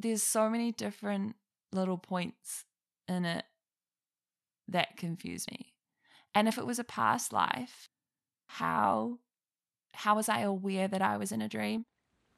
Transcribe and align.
there's 0.00 0.22
so 0.22 0.48
many 0.48 0.72
different 0.72 1.36
little 1.72 1.98
points 1.98 2.64
in 3.08 3.24
it 3.24 3.44
that 4.68 4.96
confuse 4.96 5.46
me. 5.50 5.72
And 6.34 6.48
if 6.48 6.58
it 6.58 6.66
was 6.66 6.78
a 6.78 6.84
past 6.84 7.32
life, 7.32 7.88
how 8.46 9.18
how 9.92 10.14
was 10.14 10.28
I 10.28 10.40
aware 10.40 10.86
that 10.88 11.02
I 11.02 11.16
was 11.16 11.32
in 11.32 11.42
a 11.42 11.48
dream? 11.48 11.84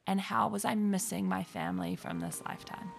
And 0.07 0.21
how 0.21 0.49
was 0.49 0.65
I 0.65 0.75
missing 0.75 1.29
my 1.29 1.45
family 1.45 1.95
from 1.95 2.21
this 2.21 2.43
lifetime? 2.45 2.91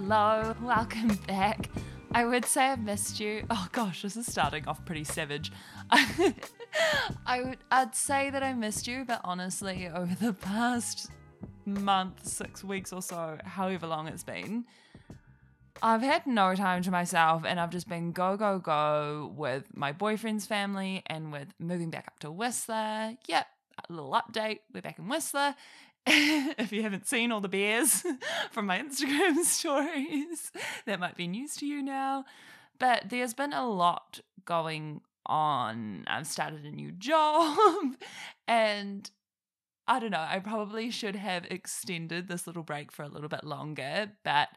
Hello, 0.00 0.54
welcome 0.62 1.16
back. 1.26 1.70
I 2.12 2.24
would 2.24 2.44
say 2.44 2.66
I've 2.66 2.80
missed 2.80 3.18
you. 3.18 3.44
Oh 3.50 3.66
gosh, 3.72 4.02
this 4.02 4.16
is 4.16 4.26
starting 4.26 4.66
off 4.68 4.84
pretty 4.84 5.02
savage. 5.02 5.50
I 5.90 7.42
would 7.42 7.58
I'd 7.72 7.96
say 7.96 8.30
that 8.30 8.44
I 8.44 8.52
missed 8.52 8.86
you, 8.86 9.04
but 9.04 9.20
honestly, 9.24 9.88
over 9.88 10.14
the 10.14 10.34
past 10.34 11.10
month, 11.66 12.28
six 12.28 12.62
weeks 12.62 12.92
or 12.92 13.02
so, 13.02 13.38
however 13.44 13.88
long 13.88 14.06
it's 14.06 14.22
been, 14.22 14.66
I've 15.82 16.02
had 16.02 16.28
no 16.28 16.54
time 16.54 16.82
to 16.82 16.92
myself 16.92 17.42
and 17.44 17.58
I've 17.58 17.70
just 17.70 17.88
been 17.88 18.12
go, 18.12 18.36
go, 18.36 18.60
go 18.60 19.32
with 19.36 19.64
my 19.74 19.90
boyfriend's 19.90 20.46
family 20.46 21.02
and 21.06 21.32
with 21.32 21.48
moving 21.58 21.90
back 21.90 22.06
up 22.06 22.20
to 22.20 22.30
Whistler. 22.30 23.14
Yep, 23.26 23.46
a 23.88 23.92
little 23.92 24.12
update. 24.12 24.60
We're 24.72 24.80
back 24.80 25.00
in 25.00 25.08
Whistler. 25.08 25.56
if 26.58 26.72
you 26.72 26.82
haven't 26.82 27.06
seen 27.06 27.30
all 27.30 27.40
the 27.40 27.48
bears 27.48 28.02
from 28.50 28.66
my 28.66 28.78
Instagram 28.78 29.36
stories, 29.44 30.50
that 30.86 31.00
might 31.00 31.16
be 31.16 31.28
news 31.28 31.54
to 31.56 31.66
you 31.66 31.82
now. 31.82 32.24
But 32.78 33.10
there's 33.10 33.34
been 33.34 33.52
a 33.52 33.68
lot 33.68 34.20
going 34.46 35.02
on. 35.26 36.04
I've 36.06 36.26
started 36.26 36.64
a 36.64 36.70
new 36.70 36.92
job 36.92 37.94
and 38.46 39.10
I 39.86 39.98
don't 39.98 40.10
know, 40.10 40.26
I 40.26 40.38
probably 40.38 40.90
should 40.90 41.16
have 41.16 41.44
extended 41.50 42.28
this 42.28 42.46
little 42.46 42.62
break 42.62 42.90
for 42.90 43.02
a 43.02 43.08
little 43.08 43.28
bit 43.28 43.44
longer, 43.44 44.12
but 44.24 44.48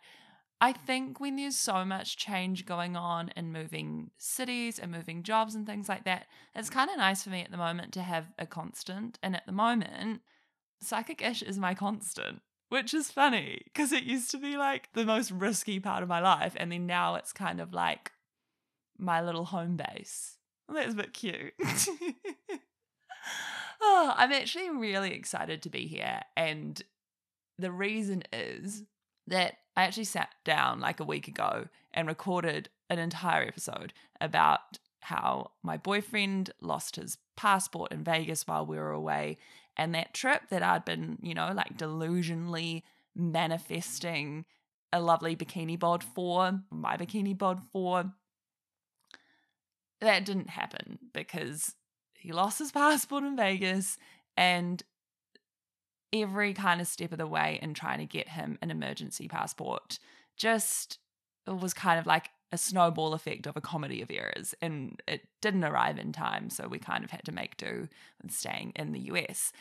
I 0.62 0.72
think 0.72 1.20
when 1.20 1.36
there's 1.36 1.58
so 1.58 1.84
much 1.84 2.18
change 2.18 2.66
going 2.66 2.96
on 2.96 3.30
and 3.36 3.52
moving 3.52 4.12
cities 4.18 4.80
and 4.80 4.92
moving 4.92 5.24
jobs 5.24 5.56
and 5.56 5.66
things 5.66 5.90
like 5.90 6.06
that, 6.06 6.28
it's 6.56 6.70
kind 6.70 6.90
of 6.90 6.98
nice 6.98 7.24
for 7.24 7.32
me 7.32 7.42
at 7.42 7.52
the 7.52 7.58
moment 7.58 7.92
to 7.94 8.02
have 8.04 8.28
a 8.38 8.46
constant. 8.46 9.18
And 9.24 9.36
at 9.36 9.46
the 9.46 9.52
moment, 9.52 10.22
Psychicish 10.84 11.44
is 11.44 11.58
my 11.58 11.74
constant, 11.74 12.42
which 12.70 12.94
is 12.94 13.12
funny 13.12 13.62
because 13.66 13.92
it 13.92 14.04
used 14.04 14.32
to 14.32 14.38
be 14.38 14.58
like 14.58 14.90
the 14.94 15.06
most 15.06 15.32
risky 15.32 15.80
part 15.80 16.04
of 16.04 16.10
my 16.10 16.20
life. 16.20 16.54
And 16.58 16.72
then 16.72 16.86
now 16.86 17.16
it's 17.16 17.34
kind 17.34 17.60
of 17.60 17.74
like 17.74 18.12
my 18.98 19.22
little 19.22 19.46
home 19.46 19.78
base. 19.78 20.38
That's 20.68 20.94
a 20.94 20.98
bit 20.98 21.14
cute. 21.14 21.54
oh, 23.82 24.14
I'm 24.16 24.32
actually 24.32 24.70
really 24.70 25.14
excited 25.14 25.62
to 25.64 25.70
be 25.70 25.88
here. 25.88 26.22
And 26.38 26.82
the 27.60 27.72
reason 27.72 28.24
is 28.32 28.84
that 29.28 29.58
I 29.76 29.84
actually 29.84 30.06
sat 30.06 30.30
down 30.44 30.80
like 30.80 31.00
a 31.00 31.06
week 31.06 31.28
ago 31.28 31.68
and 31.94 32.08
recorded 32.08 32.70
an 32.90 33.00
entire 33.00 33.44
episode 33.44 33.94
about 34.20 34.80
how 35.02 35.52
my 35.64 35.78
boyfriend 35.78 36.52
lost 36.62 36.96
his 36.96 37.18
passport 37.36 37.92
in 37.92 38.04
Vegas 38.04 38.48
while 38.48 38.66
we 38.66 38.78
were 38.78 38.92
away. 38.92 39.38
And 39.78 39.96
that 39.96 40.14
trip 40.14 40.44
that 40.50 40.64
I'd 40.64 40.86
been, 40.86 41.18
you 41.22 41.34
know, 41.34 41.52
like 41.54 41.78
delusionally 41.78 42.84
manifesting 43.16 44.46
a 44.94 45.00
lovely 45.02 45.36
bikini 45.36 45.80
bod 45.80 46.04
for, 46.04 46.62
my 46.70 46.98
bikini 46.98 47.38
bod 47.38 47.62
for, 47.72 48.12
that 50.02 50.26
didn't 50.26 50.50
happen 50.50 51.00
because 51.14 51.76
he 52.16 52.32
lost 52.32 52.60
his 52.60 52.72
passport 52.74 53.24
in 53.24 53.36
Vegas 53.36 53.98
and 54.36 54.84
every 56.14 56.54
kind 56.54 56.82
of 56.82 56.88
step 56.88 57.12
of 57.12 57.18
the 57.18 57.28
way 57.28 57.60
in 57.62 57.74
trying 57.74 58.00
to 58.00 58.06
get 58.06 58.30
him 58.30 58.58
an 58.62 58.70
emergency 58.70 59.28
passport 59.28 60.00
just 60.36 60.98
was 61.48 61.74
kind 61.74 62.00
of 62.00 62.06
like 62.06 62.30
a 62.52 62.58
snowball 62.58 63.14
effect 63.14 63.48
of 63.48 63.56
a 63.56 63.62
comedy 63.62 64.02
of 64.02 64.12
errors 64.12 64.54
and 64.62 65.02
it 65.08 65.28
didn't 65.42 65.64
arrive 65.64 65.98
in 65.98 66.12
time 66.12 66.50
so 66.50 66.68
we 66.68 66.80
kind 66.80 67.04
of 67.04 67.12
had 67.12 67.24
to 67.24 67.32
make 67.32 67.58
do 67.58 67.88
with 68.22 68.32
staying 68.32 68.74
in 68.76 68.92
the 68.92 69.00
US 69.12 69.52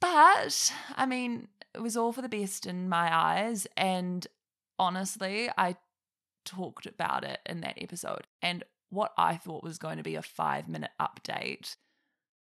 but 0.00 0.72
I 0.96 1.06
mean 1.06 1.48
it 1.74 1.80
was 1.80 1.96
all 1.96 2.12
for 2.12 2.22
the 2.22 2.28
best 2.28 2.66
in 2.66 2.88
my 2.88 3.14
eyes 3.14 3.66
and 3.76 4.26
honestly 4.78 5.50
I 5.56 5.76
talked 6.44 6.86
about 6.86 7.24
it 7.24 7.40
in 7.46 7.60
that 7.60 7.78
episode 7.80 8.26
and 8.40 8.64
what 8.90 9.12
I 9.18 9.36
thought 9.36 9.64
was 9.64 9.78
going 9.78 9.96
to 9.96 10.02
be 10.02 10.14
a 10.14 10.22
5 10.22 10.68
minute 10.68 10.92
update 11.00 11.76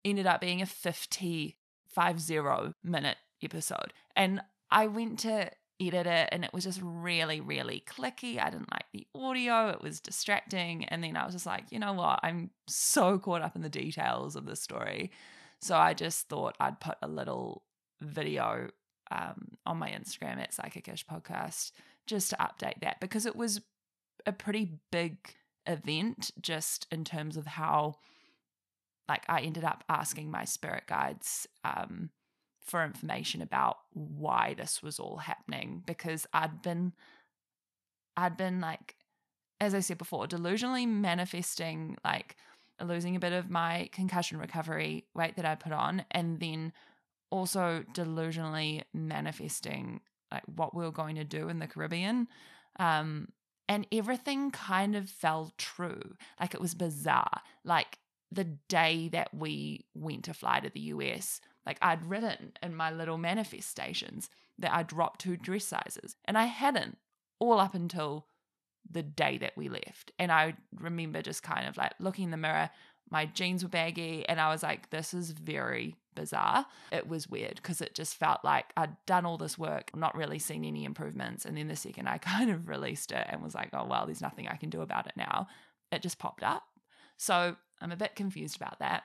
ended 0.04 0.26
up 0.26 0.40
being 0.40 0.60
a 0.60 0.66
50 0.66 1.56
50 1.88 2.40
minute 2.84 3.16
episode 3.42 3.92
and 4.14 4.42
I 4.70 4.86
went 4.86 5.18
to 5.20 5.50
edit 5.88 6.06
it 6.06 6.28
and 6.32 6.44
it 6.44 6.52
was 6.52 6.64
just 6.64 6.80
really, 6.82 7.40
really 7.40 7.82
clicky. 7.86 8.40
I 8.42 8.50
didn't 8.50 8.72
like 8.72 8.86
the 8.92 9.06
audio, 9.14 9.68
it 9.68 9.82
was 9.82 10.00
distracting. 10.00 10.84
And 10.86 11.02
then 11.02 11.16
I 11.16 11.24
was 11.24 11.34
just 11.34 11.46
like, 11.46 11.64
you 11.70 11.78
know 11.78 11.92
what? 11.92 12.20
I'm 12.22 12.50
so 12.68 13.18
caught 13.18 13.42
up 13.42 13.56
in 13.56 13.62
the 13.62 13.68
details 13.68 14.36
of 14.36 14.46
this 14.46 14.60
story. 14.60 15.10
So 15.60 15.76
I 15.76 15.94
just 15.94 16.28
thought 16.28 16.56
I'd 16.58 16.80
put 16.80 16.96
a 17.02 17.08
little 17.08 17.62
video 18.00 18.68
um, 19.10 19.48
on 19.66 19.76
my 19.76 19.90
Instagram 19.90 20.38
at 20.38 20.52
Psychicish 20.52 21.04
Podcast 21.04 21.72
just 22.06 22.30
to 22.30 22.36
update 22.36 22.80
that 22.80 23.00
because 23.00 23.26
it 23.26 23.36
was 23.36 23.60
a 24.26 24.32
pretty 24.32 24.72
big 24.90 25.16
event 25.66 26.30
just 26.40 26.86
in 26.90 27.04
terms 27.04 27.36
of 27.36 27.46
how 27.46 27.94
like 29.08 29.24
I 29.28 29.40
ended 29.40 29.64
up 29.64 29.84
asking 29.88 30.30
my 30.30 30.44
spirit 30.44 30.84
guides 30.86 31.46
um, 31.64 32.10
for 32.64 32.84
information 32.84 33.42
about 33.42 33.78
why 33.92 34.54
this 34.56 34.82
was 34.82 34.98
all 34.98 35.16
happening 35.18 35.82
because 35.86 36.26
I'd 36.32 36.62
been 36.62 36.92
I'd 38.16 38.36
been 38.36 38.60
like 38.60 38.96
as 39.60 39.74
I 39.74 39.80
said 39.80 39.98
before 39.98 40.26
delusionally 40.26 40.86
manifesting 40.86 41.96
like 42.04 42.36
losing 42.80 43.16
a 43.16 43.20
bit 43.20 43.32
of 43.32 43.50
my 43.50 43.88
concussion 43.92 44.38
recovery 44.38 45.04
weight 45.14 45.36
that 45.36 45.44
I 45.44 45.54
put 45.54 45.72
on 45.72 46.04
and 46.10 46.40
then 46.40 46.72
also 47.30 47.84
delusionally 47.92 48.82
manifesting 48.92 50.00
like 50.30 50.42
what 50.54 50.74
we 50.74 50.84
were 50.84 50.92
going 50.92 51.16
to 51.16 51.24
do 51.24 51.48
in 51.48 51.58
the 51.58 51.66
Caribbean 51.66 52.28
um 52.78 53.28
and 53.68 53.86
everything 53.90 54.50
kind 54.50 54.94
of 54.94 55.08
fell 55.08 55.52
true. 55.56 56.14
Like 56.38 56.52
it 56.52 56.60
was 56.60 56.74
bizarre. 56.74 57.40
Like 57.64 57.98
the 58.30 58.44
day 58.68 59.08
that 59.12 59.32
we 59.34 59.86
went 59.94 60.24
to 60.24 60.34
fly 60.34 60.60
to 60.60 60.70
the 60.70 60.80
US 60.80 61.40
like 61.66 61.78
I'd 61.80 62.04
written 62.04 62.52
in 62.62 62.74
my 62.74 62.90
little 62.90 63.18
manifestations 63.18 64.30
that 64.58 64.72
I 64.72 64.82
dropped 64.82 65.20
two 65.20 65.36
dress 65.36 65.64
sizes, 65.64 66.16
and 66.24 66.36
I 66.36 66.44
hadn't 66.46 66.98
all 67.38 67.58
up 67.58 67.74
until 67.74 68.26
the 68.90 69.02
day 69.02 69.38
that 69.38 69.56
we 69.56 69.68
left. 69.68 70.12
And 70.18 70.30
I 70.30 70.54
remember 70.78 71.22
just 71.22 71.42
kind 71.42 71.68
of 71.68 71.76
like 71.76 71.92
looking 71.98 72.24
in 72.24 72.30
the 72.30 72.36
mirror, 72.36 72.70
my 73.10 73.26
jeans 73.26 73.62
were 73.62 73.68
baggy, 73.68 74.26
and 74.28 74.40
I 74.40 74.50
was 74.50 74.62
like, 74.62 74.90
this 74.90 75.14
is 75.14 75.30
very 75.30 75.96
bizarre. 76.14 76.66
It 76.90 77.08
was 77.08 77.28
weird 77.28 77.56
because 77.56 77.80
it 77.80 77.94
just 77.94 78.16
felt 78.16 78.44
like 78.44 78.66
I'd 78.76 78.96
done 79.06 79.26
all 79.26 79.38
this 79.38 79.58
work, 79.58 79.94
not 79.94 80.16
really 80.16 80.38
seen 80.38 80.64
any 80.64 80.84
improvements. 80.84 81.44
And 81.44 81.56
then 81.56 81.68
the 81.68 81.76
second 81.76 82.08
I 82.08 82.18
kind 82.18 82.50
of 82.50 82.68
released 82.68 83.12
it 83.12 83.26
and 83.28 83.42
was 83.42 83.54
like, 83.54 83.70
oh, 83.72 83.86
well, 83.86 84.06
there's 84.06 84.20
nothing 84.20 84.48
I 84.48 84.56
can 84.56 84.70
do 84.70 84.80
about 84.80 85.06
it 85.06 85.14
now, 85.16 85.46
it 85.90 86.02
just 86.02 86.18
popped 86.18 86.42
up. 86.42 86.64
So 87.16 87.56
I'm 87.80 87.92
a 87.92 87.96
bit 87.96 88.16
confused 88.16 88.56
about 88.56 88.78
that. 88.80 89.04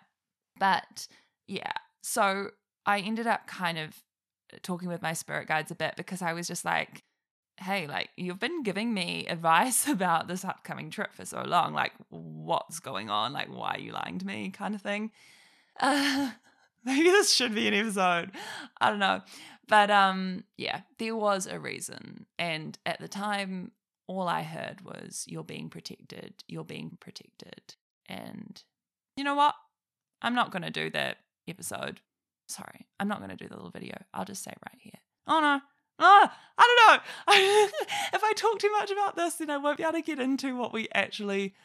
But 0.59 1.07
yeah, 1.47 1.73
so 2.01 2.51
I 2.85 2.99
ended 2.99 3.27
up 3.27 3.47
kind 3.47 3.77
of 3.77 4.03
uh, 4.53 4.57
talking 4.61 4.87
with 4.87 5.01
my 5.01 5.13
spirit 5.13 5.47
guides 5.47 5.71
a 5.71 5.75
bit 5.75 5.95
because 5.97 6.21
I 6.21 6.33
was 6.33 6.47
just 6.47 6.65
like, 6.65 7.03
hey, 7.57 7.87
like 7.87 8.09
you've 8.15 8.39
been 8.39 8.63
giving 8.63 8.93
me 8.93 9.25
advice 9.27 9.87
about 9.87 10.27
this 10.27 10.45
upcoming 10.45 10.89
trip 10.89 11.13
for 11.13 11.25
so 11.25 11.41
long. 11.43 11.73
Like, 11.73 11.93
what's 12.09 12.79
going 12.79 13.09
on? 13.09 13.33
Like, 13.33 13.53
why 13.53 13.75
are 13.75 13.79
you 13.79 13.91
lying 13.91 14.19
to 14.19 14.25
me? 14.25 14.49
Kind 14.49 14.75
of 14.75 14.81
thing. 14.81 15.11
Uh, 15.79 16.31
maybe 16.85 17.09
this 17.09 17.33
should 17.33 17.53
be 17.53 17.67
an 17.67 17.73
episode. 17.73 18.31
I 18.79 18.89
don't 18.89 18.99
know. 18.99 19.21
But 19.67 19.91
um, 19.91 20.45
yeah, 20.57 20.81
there 20.97 21.15
was 21.15 21.45
a 21.45 21.59
reason. 21.59 22.25
And 22.39 22.77
at 22.85 22.99
the 22.99 23.07
time, 23.09 23.71
all 24.07 24.27
I 24.29 24.43
heard 24.43 24.81
was, 24.81 25.25
you're 25.27 25.43
being 25.43 25.69
protected, 25.69 26.35
you're 26.47 26.63
being 26.63 26.97
protected. 26.99 27.75
And 28.07 28.63
you 29.17 29.23
know 29.23 29.35
what? 29.35 29.55
I'm 30.21 30.33
not 30.33 30.51
going 30.51 30.61
to 30.61 30.71
do 30.71 30.89
that 30.91 31.17
episode. 31.47 32.01
Sorry, 32.47 32.87
I'm 32.99 33.07
not 33.07 33.19
going 33.19 33.29
to 33.29 33.35
do 33.35 33.47
the 33.47 33.55
little 33.55 33.71
video. 33.71 33.95
I'll 34.13 34.25
just 34.25 34.43
say 34.43 34.53
right 34.65 34.79
here. 34.79 34.99
Oh 35.27 35.39
no. 35.39 35.61
Oh, 35.99 36.31
I 36.57 36.75
don't 36.87 36.95
know. 36.95 37.69
if 38.13 38.23
I 38.23 38.33
talk 38.33 38.59
too 38.59 38.71
much 38.71 38.91
about 38.91 39.15
this, 39.15 39.35
then 39.35 39.49
I 39.49 39.57
won't 39.57 39.77
be 39.77 39.83
able 39.83 39.93
to 39.93 40.01
get 40.01 40.19
into 40.19 40.55
what 40.55 40.71
we 40.71 40.87
actually, 40.93 41.55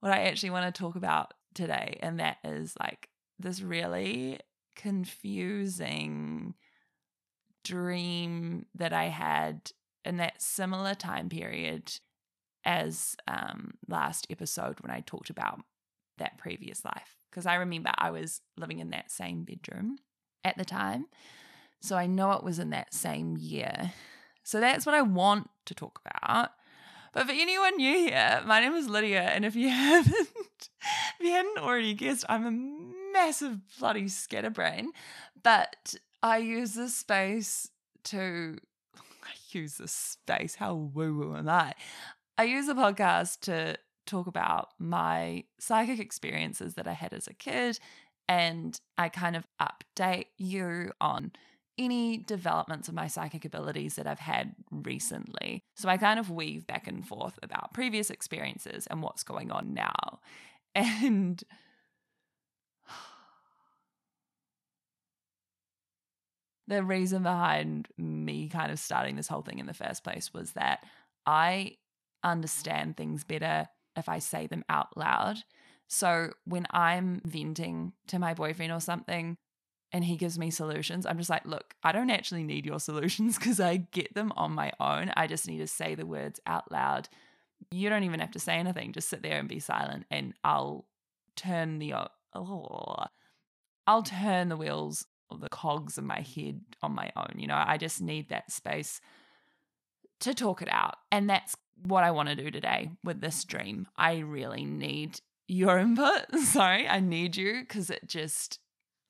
what 0.00 0.12
I 0.12 0.22
actually 0.22 0.50
want 0.50 0.74
to 0.74 0.78
talk 0.78 0.96
about 0.96 1.34
today, 1.54 1.98
and 2.00 2.18
that 2.18 2.38
is 2.42 2.74
like 2.80 3.08
this 3.38 3.60
really 3.60 4.38
confusing 4.76 6.54
dream 7.64 8.66
that 8.74 8.92
I 8.92 9.04
had 9.04 9.72
in 10.04 10.18
that 10.18 10.40
similar 10.40 10.94
time 10.94 11.28
period 11.28 11.92
as 12.64 13.16
um, 13.28 13.74
last 13.88 14.26
episode 14.30 14.80
when 14.80 14.90
I 14.90 15.00
talked 15.00 15.30
about 15.30 15.60
that 16.18 16.38
previous 16.38 16.84
life. 16.84 17.15
Because 17.30 17.46
I 17.46 17.56
remember 17.56 17.90
I 17.96 18.10
was 18.10 18.40
living 18.56 18.78
in 18.78 18.90
that 18.90 19.10
same 19.10 19.44
bedroom 19.44 19.98
at 20.44 20.56
the 20.56 20.64
time. 20.64 21.06
So 21.80 21.96
I 21.96 22.06
know 22.06 22.32
it 22.32 22.44
was 22.44 22.58
in 22.58 22.70
that 22.70 22.94
same 22.94 23.36
year. 23.36 23.92
So 24.42 24.60
that's 24.60 24.86
what 24.86 24.94
I 24.94 25.02
want 25.02 25.50
to 25.66 25.74
talk 25.74 26.00
about. 26.06 26.50
But 27.12 27.26
for 27.26 27.32
anyone 27.32 27.76
new 27.76 27.96
here, 27.96 28.42
my 28.44 28.60
name 28.60 28.74
is 28.74 28.88
Lydia, 28.88 29.22
and 29.22 29.44
if 29.44 29.56
you 29.56 29.68
haven't, 29.70 30.14
if 30.18 31.20
you 31.20 31.30
hadn't 31.30 31.58
already 31.58 31.94
guessed, 31.94 32.26
I'm 32.28 32.46
a 32.46 32.50
massive 33.12 33.58
bloody 33.78 34.08
scatterbrain. 34.08 34.90
But 35.42 35.94
I 36.22 36.38
use 36.38 36.74
this 36.74 36.94
space 36.94 37.70
to 38.04 38.58
I 38.96 39.30
use 39.50 39.78
this 39.78 39.92
space. 39.92 40.56
How 40.56 40.74
woo 40.74 41.16
woo 41.16 41.36
am 41.36 41.48
I? 41.48 41.72
I 42.38 42.44
use 42.44 42.66
the 42.66 42.74
podcast 42.74 43.40
to 43.42 43.76
talk 44.06 44.26
about 44.26 44.70
my 44.78 45.44
psychic 45.58 45.98
experiences 45.98 46.74
that 46.74 46.86
I 46.86 46.92
had 46.92 47.12
as 47.12 47.26
a 47.26 47.34
kid, 47.34 47.78
and 48.28 48.78
I 48.98 49.08
kind 49.08 49.36
of 49.36 49.46
update 49.60 50.26
you 50.38 50.92
on 51.00 51.32
any 51.78 52.16
developments 52.18 52.88
of 52.88 52.94
my 52.94 53.06
psychic 53.06 53.44
abilities 53.44 53.96
that 53.96 54.06
I've 54.06 54.18
had 54.18 54.54
recently. 54.70 55.62
So 55.74 55.88
I 55.88 55.98
kind 55.98 56.18
of 56.18 56.30
weave 56.30 56.66
back 56.66 56.86
and 56.86 57.06
forth 57.06 57.38
about 57.42 57.74
previous 57.74 58.10
experiences 58.10 58.86
and 58.86 59.02
what's 59.02 59.22
going 59.22 59.50
on 59.50 59.74
now. 59.74 60.20
And 60.78 61.42
the 66.68 66.82
reason 66.82 67.22
behind 67.22 67.88
me 67.96 68.48
kind 68.48 68.72
of 68.72 68.78
starting 68.78 69.16
this 69.16 69.28
whole 69.28 69.42
thing 69.42 69.58
in 69.58 69.66
the 69.66 69.74
first 69.74 70.02
place 70.04 70.32
was 70.34 70.52
that 70.52 70.84
I 71.24 71.76
understand 72.22 72.96
things 72.96 73.24
better 73.24 73.68
if 73.96 74.08
I 74.08 74.18
say 74.18 74.46
them 74.46 74.64
out 74.68 74.96
loud. 74.96 75.38
So 75.88 76.30
when 76.44 76.66
I'm 76.70 77.20
venting 77.24 77.92
to 78.08 78.18
my 78.18 78.34
boyfriend 78.34 78.72
or 78.72 78.80
something, 78.80 79.36
and 79.92 80.04
he 80.04 80.16
gives 80.16 80.38
me 80.38 80.50
solutions, 80.50 81.06
I'm 81.06 81.18
just 81.18 81.30
like, 81.30 81.46
look, 81.46 81.74
I 81.82 81.92
don't 81.92 82.10
actually 82.10 82.42
need 82.42 82.66
your 82.66 82.80
solutions 82.88 83.38
because 83.38 83.60
I 83.60 83.76
get 83.76 84.14
them 84.14 84.32
on 84.36 84.52
my 84.52 84.72
own. 84.80 85.12
I 85.16 85.26
just 85.26 85.46
need 85.46 85.58
to 85.58 85.66
say 85.66 85.94
the 85.94 86.06
words 86.06 86.40
out 86.46 86.70
loud. 86.72 87.08
You 87.70 87.88
don't 87.88 88.04
even 88.04 88.20
have 88.20 88.32
to 88.32 88.38
say 88.38 88.54
anything. 88.56 88.92
Just 88.92 89.08
sit 89.08 89.22
there 89.22 89.38
and 89.38 89.48
be 89.48 89.60
silent, 89.60 90.06
and 90.10 90.34
I'll 90.44 90.86
turn 91.36 91.78
the 91.78 91.94
oh, 92.34 93.04
I'll 93.86 94.02
turn 94.02 94.48
the 94.48 94.56
wheels 94.56 95.06
or 95.30 95.38
the 95.38 95.48
cogs 95.48 95.98
of 95.98 96.04
my 96.04 96.20
head 96.20 96.60
on 96.82 96.94
my 96.94 97.10
own. 97.16 97.34
You 97.38 97.46
know, 97.46 97.62
I 97.64 97.78
just 97.78 98.00
need 98.00 98.28
that 98.28 98.52
space 98.52 99.00
to 100.20 100.34
talk 100.34 100.62
it 100.62 100.68
out, 100.70 100.96
and 101.10 101.28
that's 101.28 101.56
what 101.84 102.04
I 102.04 102.10
want 102.10 102.28
to 102.28 102.36
do 102.36 102.50
today 102.50 102.90
with 103.04 103.20
this 103.20 103.44
dream. 103.44 103.86
I 103.96 104.18
really 104.18 104.64
need 104.64 105.20
your 105.48 105.78
input. 105.78 106.34
Sorry, 106.44 106.88
I 106.88 107.00
need 107.00 107.36
you 107.36 107.60
because 107.60 107.90
it 107.90 108.08
just 108.08 108.58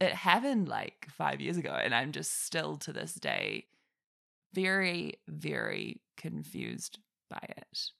it 0.00 0.12
happened 0.12 0.68
like 0.68 1.06
five 1.10 1.40
years 1.40 1.56
ago, 1.56 1.70
and 1.70 1.94
I'm 1.94 2.12
just 2.12 2.44
still 2.44 2.76
to 2.78 2.92
this 2.92 3.14
day 3.14 3.66
very, 4.52 5.14
very 5.28 6.00
confused 6.16 6.98
by 7.28 7.40
it. 7.56 7.90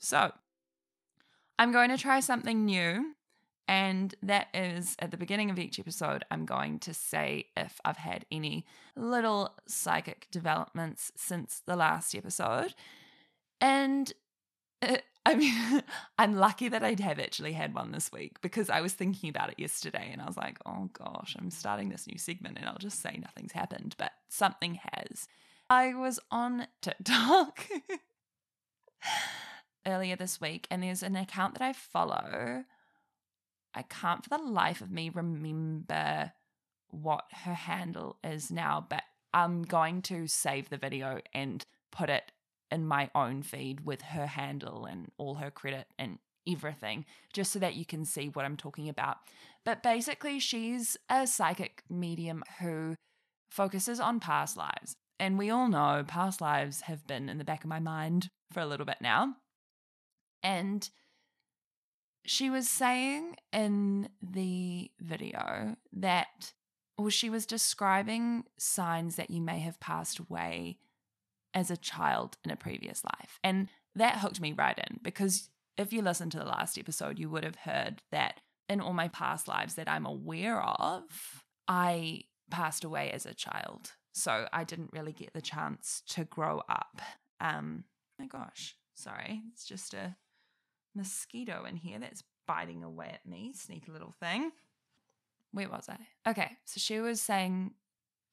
So, 0.00 0.32
I'm 1.58 1.72
going 1.72 1.90
to 1.90 1.96
try 1.96 2.20
something 2.20 2.64
new, 2.64 3.14
and 3.66 4.14
that 4.22 4.48
is 4.52 4.94
at 4.98 5.10
the 5.10 5.16
beginning 5.16 5.50
of 5.50 5.58
each 5.58 5.78
episode, 5.78 6.24
I'm 6.30 6.44
going 6.44 6.78
to 6.80 6.92
say 6.92 7.46
if 7.56 7.80
I've 7.84 7.96
had 7.96 8.26
any 8.30 8.66
little 8.94 9.54
psychic 9.66 10.28
developments 10.30 11.12
since 11.16 11.62
the 11.64 11.76
last 11.76 12.14
episode. 12.14 12.74
And 13.60 14.12
uh, 14.82 14.98
I 15.26 15.34
mean, 15.36 15.82
I'm 16.18 16.36
lucky 16.36 16.68
that 16.68 16.84
I 16.84 16.94
have 17.00 17.18
actually 17.18 17.54
had 17.54 17.74
one 17.74 17.92
this 17.92 18.12
week 18.12 18.40
because 18.42 18.68
I 18.68 18.82
was 18.82 18.92
thinking 18.92 19.30
about 19.30 19.50
it 19.50 19.58
yesterday 19.58 20.10
and 20.12 20.20
I 20.20 20.26
was 20.26 20.36
like, 20.36 20.58
oh 20.66 20.90
gosh, 20.92 21.34
I'm 21.38 21.50
starting 21.50 21.88
this 21.88 22.06
new 22.06 22.18
segment 22.18 22.58
and 22.58 22.68
I'll 22.68 22.76
just 22.76 23.00
say 23.00 23.18
nothing's 23.20 23.52
happened, 23.52 23.94
but 23.96 24.12
something 24.28 24.78
has. 24.92 25.26
I 25.70 25.94
was 25.94 26.20
on 26.30 26.66
TikTok 26.82 27.66
earlier 29.86 30.16
this 30.16 30.42
week 30.42 30.66
and 30.70 30.82
there's 30.82 31.02
an 31.02 31.16
account 31.16 31.54
that 31.54 31.64
I 31.64 31.72
follow. 31.72 32.64
I 33.74 33.82
can't 33.82 34.24
for 34.24 34.30
the 34.30 34.38
life 34.38 34.80
of 34.80 34.90
me 34.90 35.10
remember 35.10 36.32
what 36.90 37.24
her 37.44 37.54
handle 37.54 38.18
is 38.22 38.50
now, 38.50 38.86
but 38.88 39.02
I'm 39.32 39.62
going 39.62 40.02
to 40.02 40.26
save 40.28 40.70
the 40.70 40.76
video 40.76 41.20
and 41.34 41.64
put 41.90 42.08
it 42.08 42.30
in 42.70 42.86
my 42.86 43.10
own 43.14 43.42
feed 43.42 43.84
with 43.84 44.02
her 44.02 44.26
handle 44.26 44.86
and 44.86 45.10
all 45.18 45.36
her 45.36 45.50
credit 45.50 45.86
and 45.98 46.18
everything, 46.48 47.04
just 47.32 47.52
so 47.52 47.58
that 47.58 47.74
you 47.74 47.84
can 47.84 48.04
see 48.04 48.28
what 48.28 48.44
I'm 48.44 48.56
talking 48.56 48.88
about. 48.88 49.16
But 49.64 49.82
basically, 49.82 50.38
she's 50.38 50.96
a 51.08 51.26
psychic 51.26 51.82
medium 51.88 52.44
who 52.60 52.94
focuses 53.50 54.00
on 54.00 54.20
past 54.20 54.56
lives. 54.56 54.94
And 55.18 55.38
we 55.38 55.50
all 55.50 55.68
know 55.68 56.04
past 56.06 56.40
lives 56.40 56.82
have 56.82 57.06
been 57.06 57.28
in 57.28 57.38
the 57.38 57.44
back 57.44 57.64
of 57.64 57.70
my 57.70 57.78
mind 57.78 58.28
for 58.52 58.60
a 58.60 58.66
little 58.66 58.86
bit 58.86 58.98
now. 59.00 59.36
And 60.42 60.88
she 62.26 62.50
was 62.50 62.68
saying 62.68 63.36
in 63.52 64.08
the 64.22 64.90
video 65.00 65.76
that, 65.92 66.52
or 66.96 67.10
she 67.10 67.30
was 67.30 67.46
describing 67.46 68.44
signs 68.58 69.16
that 69.16 69.30
you 69.30 69.40
may 69.40 69.60
have 69.60 69.80
passed 69.80 70.18
away 70.18 70.78
as 71.52 71.70
a 71.70 71.76
child 71.76 72.36
in 72.44 72.50
a 72.50 72.56
previous 72.56 73.04
life. 73.04 73.38
And 73.44 73.68
that 73.94 74.18
hooked 74.18 74.40
me 74.40 74.52
right 74.52 74.78
in 74.78 74.98
because 75.02 75.50
if 75.76 75.92
you 75.92 76.02
listened 76.02 76.32
to 76.32 76.38
the 76.38 76.44
last 76.44 76.78
episode, 76.78 77.18
you 77.18 77.28
would 77.30 77.44
have 77.44 77.56
heard 77.56 78.02
that 78.10 78.40
in 78.68 78.80
all 78.80 78.92
my 78.92 79.08
past 79.08 79.46
lives 79.46 79.74
that 79.74 79.88
I'm 79.88 80.06
aware 80.06 80.62
of, 80.62 81.44
I 81.68 82.22
passed 82.50 82.84
away 82.84 83.10
as 83.10 83.26
a 83.26 83.34
child. 83.34 83.92
So 84.12 84.46
I 84.52 84.64
didn't 84.64 84.92
really 84.92 85.12
get 85.12 85.32
the 85.32 85.42
chance 85.42 86.02
to 86.08 86.24
grow 86.24 86.62
up. 86.68 87.02
Um, 87.40 87.84
my 88.18 88.26
gosh, 88.26 88.76
sorry, 88.94 89.42
it's 89.52 89.64
just 89.64 89.92
a 89.92 90.16
mosquito 90.94 91.64
in 91.64 91.76
here 91.76 91.98
that's 91.98 92.22
biting 92.46 92.82
away 92.82 93.10
at 93.12 93.26
me, 93.26 93.52
sneaky 93.54 93.90
little 93.90 94.12
thing. 94.12 94.52
Where 95.52 95.68
was 95.68 95.88
I? 95.88 96.30
Okay, 96.30 96.52
so 96.64 96.80
she 96.80 97.00
was 97.00 97.20
saying, 97.20 97.72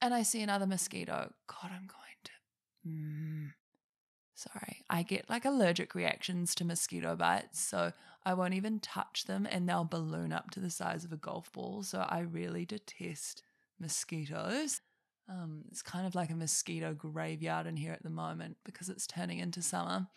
and 0.01 0.13
I 0.13 0.23
see 0.23 0.41
another 0.41 0.65
mosquito. 0.65 1.31
God, 1.47 1.71
I'm 1.71 1.87
going 1.87 1.99
to 2.23 2.31
Mm, 2.87 3.51
sorry, 4.33 4.83
I 4.89 5.03
get 5.03 5.29
like 5.29 5.45
allergic 5.45 5.93
reactions 5.93 6.55
to 6.55 6.65
mosquito 6.65 7.15
bites, 7.15 7.59
so 7.59 7.93
I 8.25 8.33
won't 8.33 8.53
even 8.53 8.79
touch 8.79 9.25
them 9.25 9.47
and 9.49 9.67
they'll 9.67 9.83
balloon 9.83 10.33
up 10.33 10.51
to 10.51 10.59
the 10.59 10.69
size 10.69 11.03
of 11.03 11.11
a 11.11 11.17
golf 11.17 11.51
ball. 11.51 11.83
So 11.83 11.99
I 12.07 12.21
really 12.21 12.65
detest 12.65 13.43
mosquitoes. 13.79 14.81
Um, 15.29 15.63
it's 15.71 15.81
kind 15.81 16.05
of 16.05 16.15
like 16.15 16.29
a 16.29 16.35
mosquito 16.35 16.93
graveyard 16.93 17.67
in 17.67 17.77
here 17.77 17.93
at 17.93 18.03
the 18.03 18.09
moment 18.09 18.57
because 18.63 18.89
it's 18.89 19.07
turning 19.07 19.39
into 19.39 19.61
summer. 19.61 20.07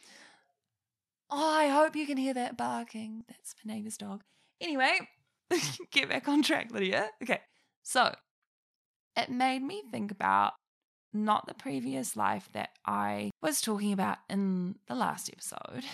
Oh, 1.37 1.57
I 1.59 1.67
hope 1.67 1.97
you 1.97 2.07
can 2.07 2.17
hear 2.17 2.33
that 2.35 2.57
barking. 2.57 3.25
That's 3.27 3.57
my 3.65 3.75
neighbor's 3.75 3.97
dog. 3.97 4.23
Anyway, 4.61 5.01
get 5.91 6.09
back 6.09 6.29
on 6.29 6.45
track, 6.45 6.71
Lydia. 6.71 7.11
Okay, 7.21 7.41
so 7.83 8.15
it 9.17 9.31
made 9.31 9.61
me 9.61 9.83
think 9.91 10.13
about 10.13 10.53
not 11.13 11.49
the 11.49 11.55
previous 11.55 12.17
life 12.17 12.49
that 12.53 12.71
I 12.87 13.33
was 13.43 13.61
talking 13.61 13.93
about 13.93 14.19
in 14.31 14.77
the 14.87 14.95
last 14.95 15.29
episode, 15.29 15.85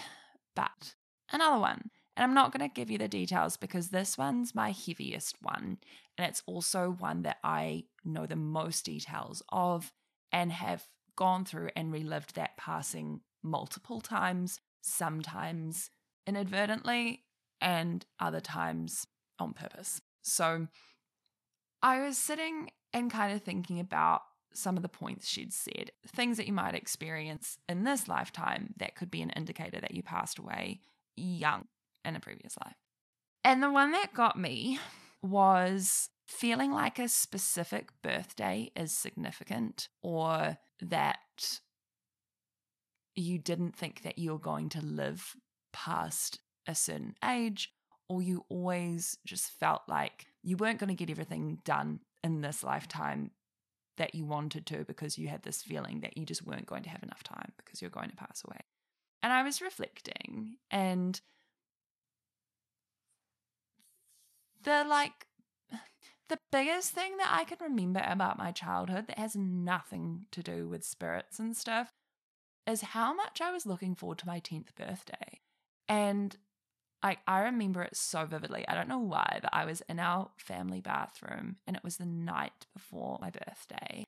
but 0.54 0.94
another 1.32 1.58
one. 1.58 1.90
And 2.18 2.24
I'm 2.24 2.34
not 2.34 2.52
going 2.52 2.68
to 2.68 2.74
give 2.74 2.90
you 2.90 2.98
the 2.98 3.08
details 3.08 3.56
because 3.56 3.88
this 3.88 4.18
one's 4.18 4.54
my 4.54 4.72
heaviest 4.72 5.36
one. 5.40 5.78
And 6.18 6.28
it's 6.28 6.42
also 6.44 6.90
one 6.98 7.22
that 7.22 7.38
I 7.42 7.84
know 8.04 8.26
the 8.26 8.36
most 8.36 8.84
details 8.84 9.42
of 9.48 9.90
and 10.32 10.52
have 10.52 10.84
gone 11.16 11.46
through 11.46 11.70
and 11.74 11.90
relived 11.90 12.34
that 12.34 12.58
passing 12.58 13.22
multiple 13.42 14.02
times, 14.02 14.60
sometimes 14.80 15.90
inadvertently, 16.26 17.24
and 17.60 18.06
other 18.18 18.40
times 18.40 19.06
on 19.38 19.52
purpose. 19.52 20.00
So 20.22 20.68
I 21.82 22.00
was 22.00 22.16
sitting 22.16 22.70
and 22.92 23.10
kind 23.10 23.32
of 23.32 23.42
thinking 23.42 23.80
about 23.80 24.22
some 24.52 24.76
of 24.76 24.82
the 24.82 24.88
points 24.88 25.28
she'd 25.28 25.52
said, 25.52 25.92
things 26.06 26.36
that 26.36 26.46
you 26.46 26.52
might 26.52 26.74
experience 26.74 27.58
in 27.68 27.84
this 27.84 28.08
lifetime 28.08 28.74
that 28.78 28.96
could 28.96 29.10
be 29.10 29.22
an 29.22 29.30
indicator 29.30 29.80
that 29.80 29.94
you 29.94 30.02
passed 30.02 30.38
away 30.38 30.80
young 31.16 31.66
in 32.04 32.16
a 32.16 32.20
previous 32.20 32.56
life. 32.64 32.76
And 33.44 33.62
the 33.62 33.70
one 33.70 33.92
that 33.92 34.12
got 34.12 34.38
me 34.38 34.78
was 35.22 36.10
feeling 36.26 36.72
like 36.72 36.98
a 36.98 37.08
specific 37.08 37.90
birthday 38.02 38.70
is 38.74 38.92
significant 38.92 39.88
or 40.02 40.58
that 40.80 41.18
you 43.14 43.38
didn't 43.38 43.76
think 43.76 44.02
that 44.02 44.18
you're 44.18 44.38
going 44.38 44.68
to 44.70 44.84
live 44.84 45.36
past 45.72 46.40
a 46.66 46.74
certain 46.74 47.14
age, 47.24 47.72
or 48.08 48.22
you 48.22 48.44
always 48.48 49.18
just 49.24 49.50
felt 49.50 49.82
like 49.88 50.26
you 50.42 50.56
weren't 50.56 50.78
going 50.78 50.88
to 50.88 50.94
get 50.94 51.10
everything 51.10 51.58
done 51.64 52.00
in 52.22 52.40
this 52.40 52.62
lifetime 52.62 53.30
that 53.96 54.14
you 54.14 54.24
wanted 54.24 54.66
to 54.66 54.84
because 54.84 55.18
you 55.18 55.28
had 55.28 55.42
this 55.42 55.62
feeling 55.62 56.00
that 56.00 56.16
you 56.16 56.24
just 56.24 56.46
weren't 56.46 56.66
going 56.66 56.82
to 56.82 56.88
have 56.88 57.02
enough 57.02 57.22
time 57.22 57.52
because 57.58 57.80
you're 57.80 57.90
going 57.90 58.10
to 58.10 58.16
pass 58.16 58.42
away. 58.46 58.60
And 59.22 59.32
I 59.32 59.42
was 59.42 59.60
reflecting, 59.60 60.56
and 60.70 61.20
the 64.62 64.84
like, 64.88 65.26
the 66.28 66.38
biggest 66.50 66.92
thing 66.92 67.16
that 67.18 67.28
I 67.30 67.44
can 67.44 67.58
remember 67.60 68.02
about 68.06 68.38
my 68.38 68.52
childhood 68.52 69.08
that 69.08 69.18
has 69.18 69.36
nothing 69.36 70.26
to 70.30 70.42
do 70.42 70.68
with 70.68 70.84
spirits 70.84 71.38
and 71.38 71.56
stuff 71.56 71.92
is 72.70 72.80
how 72.80 73.14
much 73.14 73.40
I 73.40 73.52
was 73.52 73.66
looking 73.66 73.94
forward 73.94 74.18
to 74.18 74.26
my 74.26 74.40
10th 74.40 74.74
birthday. 74.76 75.40
And 75.88 76.36
I, 77.02 77.16
I 77.26 77.40
remember 77.40 77.82
it 77.82 77.96
so 77.96 78.26
vividly. 78.26 78.66
I 78.68 78.74
don't 78.74 78.88
know 78.88 78.98
why, 78.98 79.38
but 79.42 79.50
I 79.52 79.64
was 79.64 79.82
in 79.88 79.98
our 79.98 80.30
family 80.36 80.80
bathroom 80.80 81.56
and 81.66 81.76
it 81.76 81.84
was 81.84 81.96
the 81.96 82.06
night 82.06 82.66
before 82.74 83.18
my 83.20 83.30
birthday. 83.30 84.04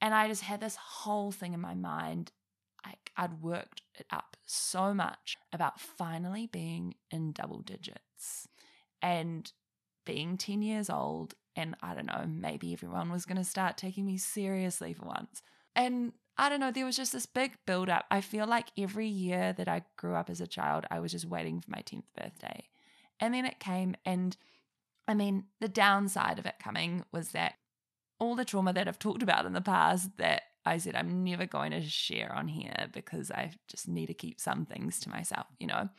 And 0.00 0.14
I 0.14 0.28
just 0.28 0.42
had 0.42 0.60
this 0.60 0.76
whole 0.76 1.32
thing 1.32 1.52
in 1.52 1.60
my 1.60 1.74
mind. 1.74 2.32
Like 2.84 3.12
I'd 3.16 3.42
worked 3.42 3.82
it 3.98 4.06
up 4.10 4.36
so 4.46 4.94
much 4.94 5.36
about 5.52 5.80
finally 5.80 6.46
being 6.46 6.94
in 7.10 7.32
double 7.32 7.60
digits 7.60 8.48
and 9.02 9.52
being 10.06 10.38
10 10.38 10.62
years 10.62 10.88
old. 10.88 11.34
And 11.56 11.76
I 11.82 11.94
don't 11.94 12.06
know, 12.06 12.24
maybe 12.26 12.72
everyone 12.72 13.10
was 13.10 13.26
going 13.26 13.36
to 13.36 13.44
start 13.44 13.76
taking 13.76 14.06
me 14.06 14.16
seriously 14.16 14.94
for 14.94 15.04
once. 15.04 15.42
And 15.76 16.12
I 16.40 16.48
don't 16.48 16.58
know, 16.58 16.70
there 16.70 16.86
was 16.86 16.96
just 16.96 17.12
this 17.12 17.26
big 17.26 17.52
build 17.66 17.90
up. 17.90 18.06
I 18.10 18.22
feel 18.22 18.46
like 18.46 18.68
every 18.78 19.06
year 19.06 19.52
that 19.52 19.68
I 19.68 19.82
grew 19.98 20.14
up 20.14 20.30
as 20.30 20.40
a 20.40 20.46
child, 20.46 20.86
I 20.90 20.98
was 20.98 21.12
just 21.12 21.26
waiting 21.26 21.60
for 21.60 21.70
my 21.70 21.82
10th 21.82 22.06
birthday. 22.16 22.64
And 23.20 23.34
then 23.34 23.44
it 23.44 23.60
came, 23.60 23.94
and 24.06 24.34
I 25.06 25.12
mean, 25.12 25.44
the 25.60 25.68
downside 25.68 26.38
of 26.38 26.46
it 26.46 26.54
coming 26.58 27.04
was 27.12 27.32
that 27.32 27.56
all 28.18 28.36
the 28.36 28.46
trauma 28.46 28.72
that 28.72 28.88
I've 28.88 28.98
talked 28.98 29.22
about 29.22 29.44
in 29.44 29.52
the 29.52 29.60
past 29.60 30.16
that 30.16 30.44
I 30.64 30.78
said 30.78 30.94
I'm 30.94 31.24
never 31.24 31.44
going 31.44 31.72
to 31.72 31.82
share 31.82 32.34
on 32.34 32.48
here 32.48 32.88
because 32.90 33.30
I 33.30 33.52
just 33.68 33.86
need 33.86 34.06
to 34.06 34.14
keep 34.14 34.40
some 34.40 34.64
things 34.64 34.98
to 35.00 35.10
myself, 35.10 35.46
you 35.58 35.66
know, 35.66 35.90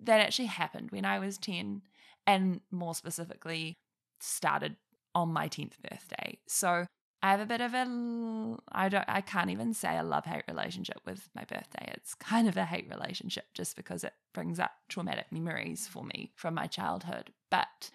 that 0.00 0.20
actually 0.20 0.46
happened 0.46 0.90
when 0.90 1.04
I 1.04 1.20
was 1.20 1.38
10 1.38 1.82
and 2.26 2.60
more 2.72 2.96
specifically 2.96 3.76
started 4.20 4.74
on 5.14 5.32
my 5.32 5.48
10th 5.48 5.74
birthday. 5.88 6.38
So 6.48 6.86
I 7.26 7.30
have 7.30 7.40
a 7.40 7.46
bit 7.46 7.60
of 7.60 7.74
a 7.74 8.56
I 8.70 8.88
don't 8.88 9.04
I 9.08 9.20
can't 9.20 9.50
even 9.50 9.74
say 9.74 9.98
a 9.98 10.04
love 10.04 10.26
hate 10.26 10.44
relationship 10.46 11.00
with 11.04 11.28
my 11.34 11.42
birthday. 11.42 11.90
It's 11.92 12.14
kind 12.14 12.46
of 12.46 12.56
a 12.56 12.64
hate 12.64 12.88
relationship 12.88 13.46
just 13.52 13.74
because 13.74 14.04
it 14.04 14.12
brings 14.32 14.60
up 14.60 14.70
traumatic 14.88 15.32
memories 15.32 15.88
for 15.88 16.04
me 16.04 16.30
from 16.36 16.54
my 16.54 16.68
childhood. 16.68 17.32
But 17.50 17.90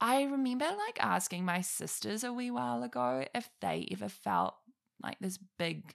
I 0.00 0.22
remember 0.22 0.64
like 0.64 0.98
asking 1.00 1.44
my 1.44 1.60
sisters 1.60 2.24
a 2.24 2.32
wee 2.32 2.50
while 2.50 2.82
ago 2.82 3.26
if 3.34 3.50
they 3.60 3.86
ever 3.92 4.08
felt 4.08 4.54
like 5.02 5.18
this 5.20 5.38
big 5.58 5.94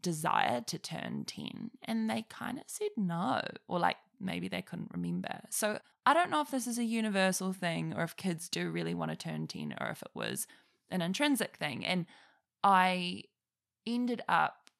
desire 0.00 0.60
to 0.60 0.78
turn 0.78 1.24
10 1.24 1.72
and 1.82 2.08
they 2.08 2.24
kind 2.28 2.58
of 2.58 2.64
said 2.68 2.90
no 2.96 3.40
or 3.66 3.80
like 3.80 3.96
maybe 4.20 4.46
they 4.46 4.62
couldn't 4.62 4.92
remember. 4.92 5.40
So 5.50 5.80
I 6.06 6.14
don't 6.14 6.30
know 6.30 6.40
if 6.40 6.52
this 6.52 6.68
is 6.68 6.78
a 6.78 6.84
universal 6.84 7.52
thing 7.52 7.94
or 7.96 8.04
if 8.04 8.16
kids 8.16 8.48
do 8.48 8.70
really 8.70 8.94
want 8.94 9.10
to 9.10 9.16
turn 9.16 9.48
10 9.48 9.74
or 9.80 9.88
if 9.88 10.02
it 10.02 10.10
was 10.14 10.46
an 10.92 11.02
intrinsic 11.02 11.56
thing. 11.56 11.84
And 11.84 12.06
I 12.62 13.24
ended 13.86 14.22
up 14.28 14.70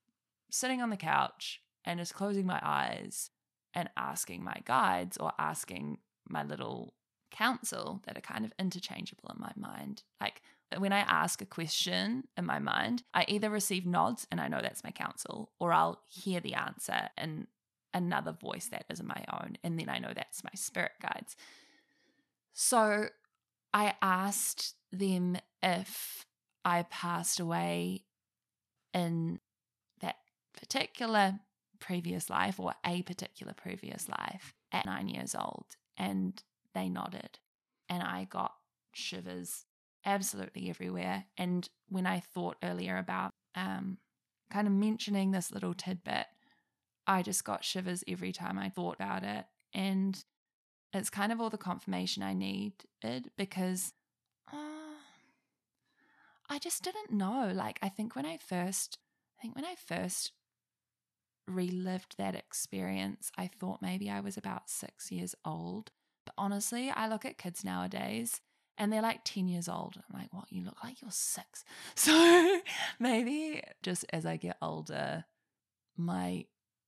sitting 0.51 0.81
on 0.81 0.91
the 0.91 0.97
couch 0.97 1.61
and 1.85 1.99
just 1.99 2.15
closing 2.15 2.47
my 2.47 2.61
eyes 2.63 3.31
and 3.75 3.89
asking 3.97 4.45
my 4.45 4.57
guides 4.65 5.17
or 5.17 5.33
asking 5.39 5.99
my 6.29 6.45
little 6.45 6.95
counsel 7.31 8.03
that 8.07 8.17
are 8.17 8.21
kind 8.21 8.45
of 8.45 8.53
interchangeable 8.59 9.31
in 9.35 9.41
my 9.41 9.53
mind. 9.57 10.03
Like 10.21 10.43
when 10.77 10.93
I 10.93 11.01
ask 11.01 11.41
a 11.43 11.47
question 11.47 12.25
in 12.37 12.47
my 12.47 12.59
mind, 12.59 13.03
I 13.15 13.25
either 13.27 13.51
receive 13.51 13.87
nods 13.87 14.27
and 14.31 14.41
I 14.41 14.49
know 14.49 14.61
that's 14.61 14.85
my 14.85 14.91
counsel, 14.91 15.51
or 15.59 15.73
I'll 15.73 16.03
hear 16.07 16.41
the 16.41 16.55
answer 16.55 17.09
in 17.19 17.47
another 17.95 18.33
voice 18.33 18.67
that 18.69 18.85
isn't 18.91 19.07
my 19.07 19.25
own, 19.33 19.57
and 19.63 19.79
then 19.79 19.89
I 19.89 19.99
know 19.99 20.13
that's 20.15 20.45
my 20.45 20.51
spirit 20.55 20.93
guides. 21.01 21.37
So 22.53 23.07
I 23.75 23.95
asked 24.01 24.75
them 24.93 25.37
if 25.63 26.27
I 26.65 26.83
passed 26.85 27.41
away 27.41 28.05
in 28.95 29.41
that 30.01 30.17
particular 30.59 31.41
previous 31.81 32.31
life 32.31 32.61
or 32.61 32.75
a 32.87 33.03
particular 33.03 33.53
previous 33.55 34.09
life 34.09 34.55
at 34.71 34.87
nine 34.87 35.09
years 35.09 35.35
old. 35.35 35.67
And 35.97 36.41
they 36.75 36.89
nodded. 36.89 37.39
And 37.89 38.03
I 38.03 38.25
got 38.25 38.53
shivers 38.95 39.65
absolutely 40.05 40.71
everywhere. 40.71 41.25
And 41.37 41.69
when 41.89 42.07
I 42.07 42.21
thought 42.21 42.57
earlier 42.63 42.99
about 42.99 43.33
um, 43.55 43.99
kind 44.51 44.67
of 44.67 44.73
mentioning 44.73 45.31
this 45.31 45.51
little 45.51 45.75
tidbit, 45.75 46.27
I 47.07 47.23
just 47.23 47.45
got 47.45 47.65
shivers 47.65 48.05
every 48.07 48.33
time 48.33 48.59
I 48.59 48.69
thought 48.69 48.97
about 48.97 49.25
it. 49.25 49.45
And 49.75 50.23
it's 50.93 51.11
kind 51.11 51.33
of 51.33 51.41
all 51.41 51.51
the 51.51 51.59
confirmation 51.59 52.23
I 52.23 52.35
needed 52.35 53.31
because 53.37 53.93
I 56.53 56.59
just 56.59 56.83
didn't 56.83 57.11
know. 57.11 57.51
Like, 57.55 57.79
I 57.81 57.89
think 57.89 58.15
when 58.15 58.27
I 58.27 58.37
first, 58.37 58.99
I 59.39 59.41
think 59.41 59.57
when 59.57 59.65
I 59.65 59.75
first 59.75 60.33
relived 61.49 62.17
that 62.19 62.35
experience, 62.35 63.33
I 63.39 63.47
thought 63.47 63.81
maybe 63.81 64.11
I 64.11 64.21
was 64.21 64.37
about 64.37 64.69
six 64.69 65.11
years 65.11 65.35
old. 65.47 65.93
But 66.27 66.35
honestly, 66.37 66.91
I 66.91 67.09
look 67.09 67.25
at 67.25 67.39
kids 67.39 67.65
nowadays 67.65 68.43
and 68.77 68.93
they're 68.93 69.01
like 69.01 69.21
10 69.25 69.49
years 69.49 69.67
old. 69.67 69.97
I'm 69.97 70.21
like, 70.21 70.35
what? 70.35 70.45
You 70.51 70.63
look 70.63 70.85
like 70.85 71.01
you're 71.01 71.11
six. 71.11 71.65
So 71.95 72.61
maybe 73.01 73.63
just 73.83 74.05
as 74.13 74.27
I 74.27 74.37
get 74.37 74.59
older, 74.61 75.25
my 75.97 76.45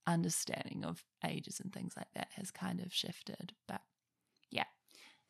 understanding 0.07 0.85
of 0.85 1.03
ages 1.25 1.59
and 1.59 1.73
things 1.73 1.95
like 1.97 2.13
that 2.15 2.29
has 2.37 2.51
kind 2.51 2.81
of 2.81 2.93
shifted. 2.93 3.55
But 3.67 3.81
yeah, 4.51 4.67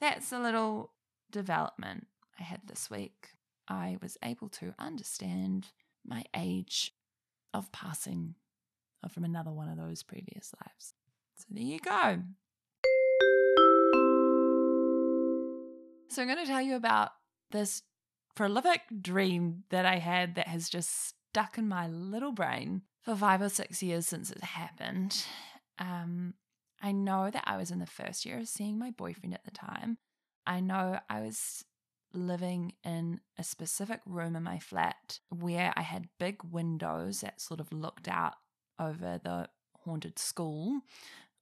that's 0.00 0.32
a 0.32 0.40
little 0.40 0.90
development 1.30 2.08
I 2.40 2.42
had 2.42 2.62
this 2.66 2.90
week. 2.90 3.28
I 3.68 3.96
was 4.02 4.16
able 4.22 4.48
to 4.50 4.74
understand 4.78 5.68
my 6.04 6.24
age 6.36 6.92
of 7.52 7.72
passing 7.72 8.34
from 9.08 9.24
another 9.24 9.52
one 9.52 9.68
of 9.68 9.76
those 9.76 10.02
previous 10.02 10.52
lives. 10.60 10.94
So 11.36 11.44
there 11.50 11.64
you 11.64 11.78
go. 11.78 12.22
So 16.10 16.22
I'm 16.22 16.28
going 16.28 16.38
to 16.38 16.46
tell 16.46 16.62
you 16.62 16.76
about 16.76 17.10
this 17.50 17.82
prolific 18.34 18.82
dream 19.00 19.64
that 19.70 19.86
I 19.86 19.98
had 19.98 20.34
that 20.36 20.48
has 20.48 20.68
just 20.68 21.14
stuck 21.30 21.58
in 21.58 21.68
my 21.68 21.88
little 21.88 22.32
brain 22.32 22.82
for 23.02 23.16
five 23.16 23.42
or 23.42 23.48
six 23.48 23.82
years 23.82 24.06
since 24.06 24.30
it 24.30 24.42
happened. 24.42 25.24
Um, 25.78 26.34
I 26.80 26.92
know 26.92 27.30
that 27.30 27.44
I 27.46 27.56
was 27.56 27.70
in 27.70 27.78
the 27.78 27.86
first 27.86 28.24
year 28.24 28.38
of 28.38 28.48
seeing 28.48 28.78
my 28.78 28.90
boyfriend 28.90 29.34
at 29.34 29.44
the 29.44 29.50
time. 29.50 29.98
I 30.46 30.60
know 30.60 30.98
I 31.08 31.20
was 31.20 31.64
living 32.14 32.72
in 32.84 33.20
a 33.38 33.44
specific 33.44 34.00
room 34.06 34.36
in 34.36 34.42
my 34.42 34.58
flat 34.58 35.18
where 35.30 35.72
I 35.76 35.82
had 35.82 36.08
big 36.18 36.42
windows 36.44 37.20
that 37.20 37.40
sort 37.40 37.60
of 37.60 37.72
looked 37.72 38.08
out 38.08 38.34
over 38.78 39.20
the 39.22 39.48
haunted 39.84 40.18
school. 40.18 40.80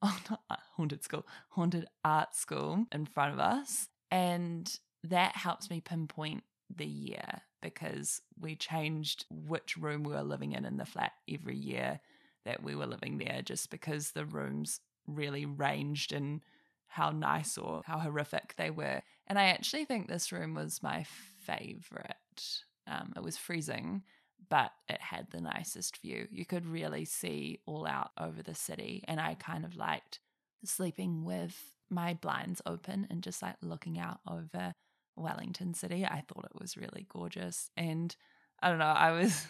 Oh, 0.04 0.18
not 0.28 0.40
haunted 0.74 1.04
school, 1.04 1.24
haunted 1.50 1.86
art 2.04 2.34
school 2.34 2.86
in 2.90 3.06
front 3.06 3.34
of 3.34 3.38
us. 3.38 3.88
And 4.10 4.68
that 5.04 5.36
helps 5.36 5.70
me 5.70 5.80
pinpoint 5.80 6.42
the 6.76 6.84
year 6.84 7.42
because 7.60 8.20
we 8.36 8.56
changed 8.56 9.26
which 9.30 9.76
room 9.76 10.02
we 10.02 10.12
were 10.12 10.22
living 10.24 10.54
in 10.54 10.64
in 10.64 10.76
the 10.76 10.84
flat 10.84 11.12
every 11.32 11.56
year 11.56 12.00
that 12.44 12.64
we 12.64 12.74
were 12.74 12.86
living 12.86 13.18
there 13.18 13.42
just 13.44 13.70
because 13.70 14.10
the 14.10 14.24
rooms 14.24 14.80
really 15.06 15.46
ranged 15.46 16.12
in 16.12 16.42
how 16.88 17.10
nice 17.10 17.56
or 17.56 17.82
how 17.86 17.98
horrific 17.98 18.54
they 18.56 18.70
were. 18.70 19.00
And 19.32 19.38
I 19.38 19.44
actually 19.44 19.86
think 19.86 20.08
this 20.08 20.30
room 20.30 20.52
was 20.52 20.82
my 20.82 21.06
favorite. 21.40 22.60
Um, 22.86 23.14
it 23.16 23.22
was 23.22 23.38
freezing, 23.38 24.02
but 24.50 24.72
it 24.90 25.00
had 25.00 25.28
the 25.30 25.40
nicest 25.40 26.02
view. 26.02 26.28
You 26.30 26.44
could 26.44 26.66
really 26.66 27.06
see 27.06 27.60
all 27.64 27.86
out 27.86 28.10
over 28.20 28.42
the 28.42 28.54
city. 28.54 29.02
And 29.08 29.18
I 29.18 29.36
kind 29.40 29.64
of 29.64 29.74
liked 29.74 30.20
sleeping 30.66 31.24
with 31.24 31.58
my 31.88 32.12
blinds 32.12 32.60
open 32.66 33.06
and 33.08 33.22
just 33.22 33.40
like 33.40 33.56
looking 33.62 33.98
out 33.98 34.20
over 34.30 34.74
Wellington 35.16 35.72
City. 35.72 36.04
I 36.04 36.24
thought 36.28 36.44
it 36.54 36.60
was 36.60 36.76
really 36.76 37.06
gorgeous. 37.08 37.70
And 37.74 38.14
I 38.62 38.68
don't 38.68 38.80
know, 38.80 38.84
I 38.84 39.12
was 39.12 39.46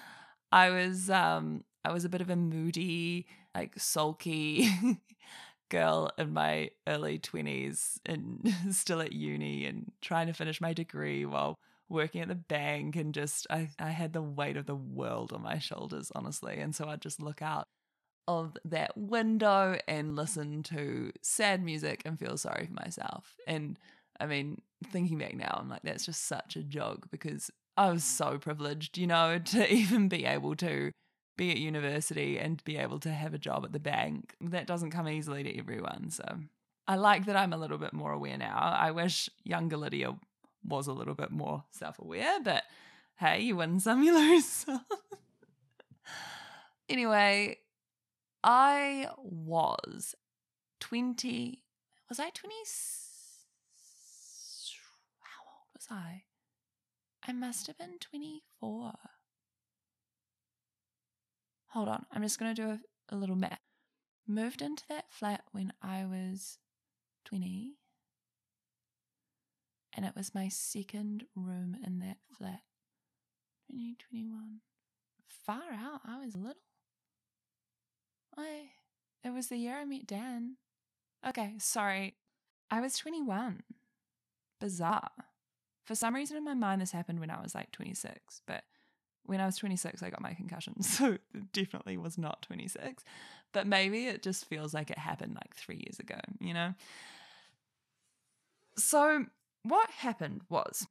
I 0.52 0.68
was 0.68 1.08
um 1.08 1.64
I 1.86 1.90
was 1.90 2.04
a 2.04 2.10
bit 2.10 2.20
of 2.20 2.28
a 2.28 2.36
moody, 2.36 3.28
like 3.54 3.72
sulky 3.78 4.68
girl 5.72 6.10
in 6.18 6.32
my 6.32 6.70
early 6.86 7.18
20s 7.18 7.98
and 8.06 8.54
still 8.70 9.00
at 9.00 9.12
uni 9.12 9.66
and 9.66 9.90
trying 10.00 10.26
to 10.26 10.32
finish 10.32 10.60
my 10.60 10.72
degree 10.72 11.24
while 11.24 11.58
working 11.88 12.20
at 12.20 12.28
the 12.28 12.34
bank 12.34 12.94
and 12.96 13.14
just 13.14 13.46
I, 13.50 13.70
I 13.78 13.90
had 13.90 14.12
the 14.12 14.22
weight 14.22 14.56
of 14.56 14.66
the 14.66 14.76
world 14.76 15.32
on 15.32 15.42
my 15.42 15.58
shoulders 15.58 16.12
honestly 16.14 16.58
and 16.58 16.74
so 16.74 16.88
i'd 16.88 17.02
just 17.02 17.20
look 17.20 17.42
out 17.42 17.66
of 18.28 18.56
that 18.64 18.96
window 18.96 19.78
and 19.88 20.16
listen 20.16 20.62
to 20.62 21.12
sad 21.22 21.62
music 21.62 22.02
and 22.04 22.18
feel 22.18 22.36
sorry 22.36 22.66
for 22.66 22.72
myself. 22.72 23.36
And 23.46 23.78
I 24.20 24.26
mean, 24.26 24.62
thinking 24.86 25.18
back 25.18 25.34
now, 25.34 25.58
I'm 25.60 25.68
like, 25.68 25.82
that's 25.82 26.06
just 26.06 26.26
such 26.26 26.56
a 26.56 26.62
joke 26.62 27.06
because 27.10 27.50
I 27.76 27.90
was 27.90 28.04
so 28.04 28.38
privileged, 28.38 28.98
you 28.98 29.06
know, 29.06 29.38
to 29.46 29.72
even 29.72 30.08
be 30.08 30.24
able 30.24 30.54
to 30.56 30.92
be 31.36 31.50
at 31.50 31.56
university 31.56 32.38
and 32.38 32.62
be 32.64 32.76
able 32.76 33.00
to 33.00 33.10
have 33.10 33.34
a 33.34 33.38
job 33.38 33.64
at 33.64 33.72
the 33.72 33.80
bank. 33.80 34.34
That 34.40 34.66
doesn't 34.66 34.90
come 34.90 35.08
easily 35.08 35.42
to 35.42 35.58
everyone. 35.58 36.10
So 36.10 36.24
I 36.86 36.96
like 36.96 37.26
that 37.26 37.36
I'm 37.36 37.52
a 37.52 37.58
little 37.58 37.78
bit 37.78 37.92
more 37.92 38.12
aware 38.12 38.36
now. 38.36 38.56
I 38.58 38.90
wish 38.90 39.30
younger 39.44 39.76
Lydia 39.76 40.16
was 40.64 40.86
a 40.86 40.92
little 40.92 41.14
bit 41.14 41.30
more 41.30 41.64
self 41.70 41.98
aware, 41.98 42.40
but 42.42 42.64
hey, 43.16 43.40
you 43.40 43.56
win 43.56 43.80
some, 43.80 44.02
you 44.02 44.14
lose 44.16 44.46
some. 44.46 44.84
anyway, 46.88 47.56
I 48.44 49.08
was 49.18 50.14
20. 50.80 51.62
Was 52.08 52.20
I 52.20 52.30
20? 52.30 52.54
How 55.20 55.42
old 55.46 55.68
was 55.74 55.86
I? 55.90 56.22
I 57.26 57.32
must 57.32 57.68
have 57.68 57.78
been 57.78 57.98
24. 58.00 58.92
Hold 61.72 61.88
on, 61.88 62.04
I'm 62.12 62.22
just 62.22 62.38
going 62.38 62.54
to 62.54 62.62
do 62.62 62.68
a, 62.68 63.14
a 63.14 63.16
little 63.16 63.36
math. 63.36 63.58
Moved 64.28 64.60
into 64.60 64.84
that 64.88 65.06
flat 65.10 65.44
when 65.52 65.72
I 65.82 66.04
was 66.04 66.58
20. 67.24 67.76
And 69.94 70.04
it 70.04 70.12
was 70.14 70.34
my 70.34 70.48
second 70.48 71.24
room 71.34 71.76
in 71.84 71.98
that 72.00 72.18
flat. 72.36 72.60
2021. 73.70 74.60
Far 75.26 75.72
out. 75.72 76.00
I 76.06 76.22
was 76.22 76.36
little. 76.36 76.56
I. 78.36 78.68
It 79.24 79.30
was 79.30 79.48
the 79.48 79.56
year 79.56 79.76
I 79.76 79.84
met 79.86 80.06
Dan. 80.06 80.56
Okay, 81.26 81.54
sorry. 81.58 82.16
I 82.70 82.80
was 82.80 82.98
21. 82.98 83.62
Bizarre. 84.60 85.10
For 85.84 85.94
some 85.94 86.14
reason 86.14 86.36
in 86.36 86.44
my 86.44 86.54
mind, 86.54 86.82
this 86.82 86.92
happened 86.92 87.20
when 87.20 87.30
I 87.30 87.40
was 87.40 87.54
like 87.54 87.72
26, 87.72 88.42
but 88.46 88.64
when 89.24 89.40
I 89.40 89.46
was 89.46 89.56
26, 89.56 90.02
I 90.02 90.10
got 90.10 90.20
my 90.20 90.34
concussion. 90.34 90.74
So 90.82 91.12
it 91.12 91.52
definitely 91.52 91.96
was 91.96 92.18
not 92.18 92.42
26. 92.42 93.04
But 93.52 93.66
maybe 93.66 94.06
it 94.06 94.22
just 94.22 94.46
feels 94.46 94.72
like 94.72 94.90
it 94.90 94.98
happened 94.98 95.34
like 95.34 95.54
three 95.54 95.76
years 95.76 95.98
ago, 95.98 96.18
you 96.40 96.54
know? 96.54 96.74
So 98.76 99.26
what 99.62 99.90
happened 99.90 100.42
was 100.48 100.86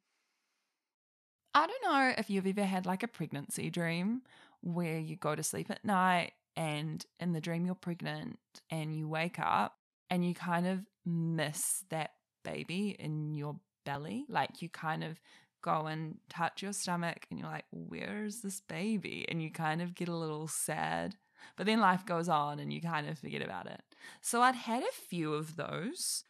I 1.53 1.67
don't 1.67 1.83
know 1.83 2.13
if 2.17 2.29
you've 2.29 2.47
ever 2.47 2.63
had 2.63 2.85
like 2.85 3.03
a 3.03 3.07
pregnancy 3.07 3.69
dream 3.69 4.21
where 4.61 4.99
you 4.99 5.15
go 5.15 5.35
to 5.35 5.43
sleep 5.43 5.69
at 5.69 5.83
night 5.83 6.33
and 6.55 7.05
in 7.19 7.33
the 7.33 7.41
dream 7.41 7.65
you're 7.65 7.75
pregnant 7.75 8.39
and 8.69 8.95
you 8.95 9.09
wake 9.09 9.39
up 9.39 9.77
and 10.09 10.25
you 10.25 10.33
kind 10.33 10.67
of 10.67 10.85
miss 11.05 11.83
that 11.89 12.11
baby 12.43 12.95
in 12.99 13.33
your 13.33 13.59
belly. 13.85 14.25
Like 14.29 14.61
you 14.61 14.69
kind 14.69 15.03
of 15.03 15.19
go 15.61 15.87
and 15.87 16.17
touch 16.29 16.61
your 16.61 16.73
stomach 16.73 17.25
and 17.29 17.39
you're 17.39 17.49
like, 17.49 17.65
where's 17.71 18.41
this 18.41 18.61
baby? 18.61 19.25
And 19.29 19.41
you 19.41 19.51
kind 19.51 19.81
of 19.81 19.95
get 19.95 20.09
a 20.09 20.15
little 20.15 20.47
sad. 20.47 21.15
But 21.57 21.65
then 21.65 21.79
life 21.79 22.05
goes 22.05 22.29
on 22.29 22.59
and 22.59 22.71
you 22.71 22.81
kind 22.81 23.07
of 23.07 23.19
forget 23.19 23.41
about 23.41 23.67
it. 23.67 23.81
So 24.21 24.41
I'd 24.41 24.55
had 24.55 24.83
a 24.83 25.07
few 25.07 25.33
of 25.33 25.55
those. 25.55 26.23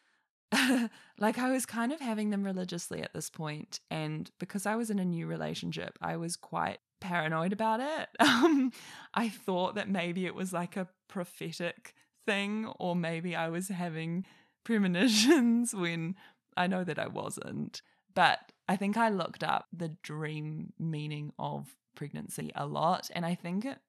like 1.20 1.38
I 1.40 1.52
was 1.52 1.66
kind 1.66 1.92
of 1.92 2.02
having 2.02 2.30
them 2.30 2.44
religiously 2.44 3.02
at 3.02 3.14
this 3.14 3.30
point, 3.30 3.80
and 3.90 4.30
because 4.38 4.66
I 4.66 4.76
was 4.76 4.90
in 4.90 5.00
a 5.00 5.06
new 5.06 5.26
relationship, 5.26 5.98
I 6.02 6.18
was 6.18 6.36
quite 6.36 6.80
paranoid 7.00 7.54
about 7.54 7.80
it. 7.80 8.10
Um, 8.20 8.72
I 9.14 9.30
thought 9.30 9.76
that 9.76 9.90
maybe 9.90 10.26
it 10.26 10.34
was 10.34 10.52
like 10.52 10.76
a 10.76 10.88
prophetic 11.08 11.94
thing, 12.26 12.66
or 12.80 12.96
maybe 12.96 13.36
I 13.36 13.50
was 13.50 13.68
having 13.68 14.26
premonitions 14.64 15.74
when 15.76 16.16
I 16.58 16.68
know 16.68 16.84
that 16.84 17.00
I 17.00 17.08
wasn't. 17.08 17.82
But 18.14 18.51
I 18.72 18.78
think 18.78 18.96
I 18.96 19.10
looked 19.10 19.44
up 19.44 19.68
the 19.74 19.90
dream 20.02 20.72
meaning 20.80 21.34
of 21.38 21.76
pregnancy 21.94 22.54
a 22.56 22.66
lot, 22.66 23.12
and 23.14 23.26
I 23.26 23.36
think 23.36 23.66
it, 23.66 23.80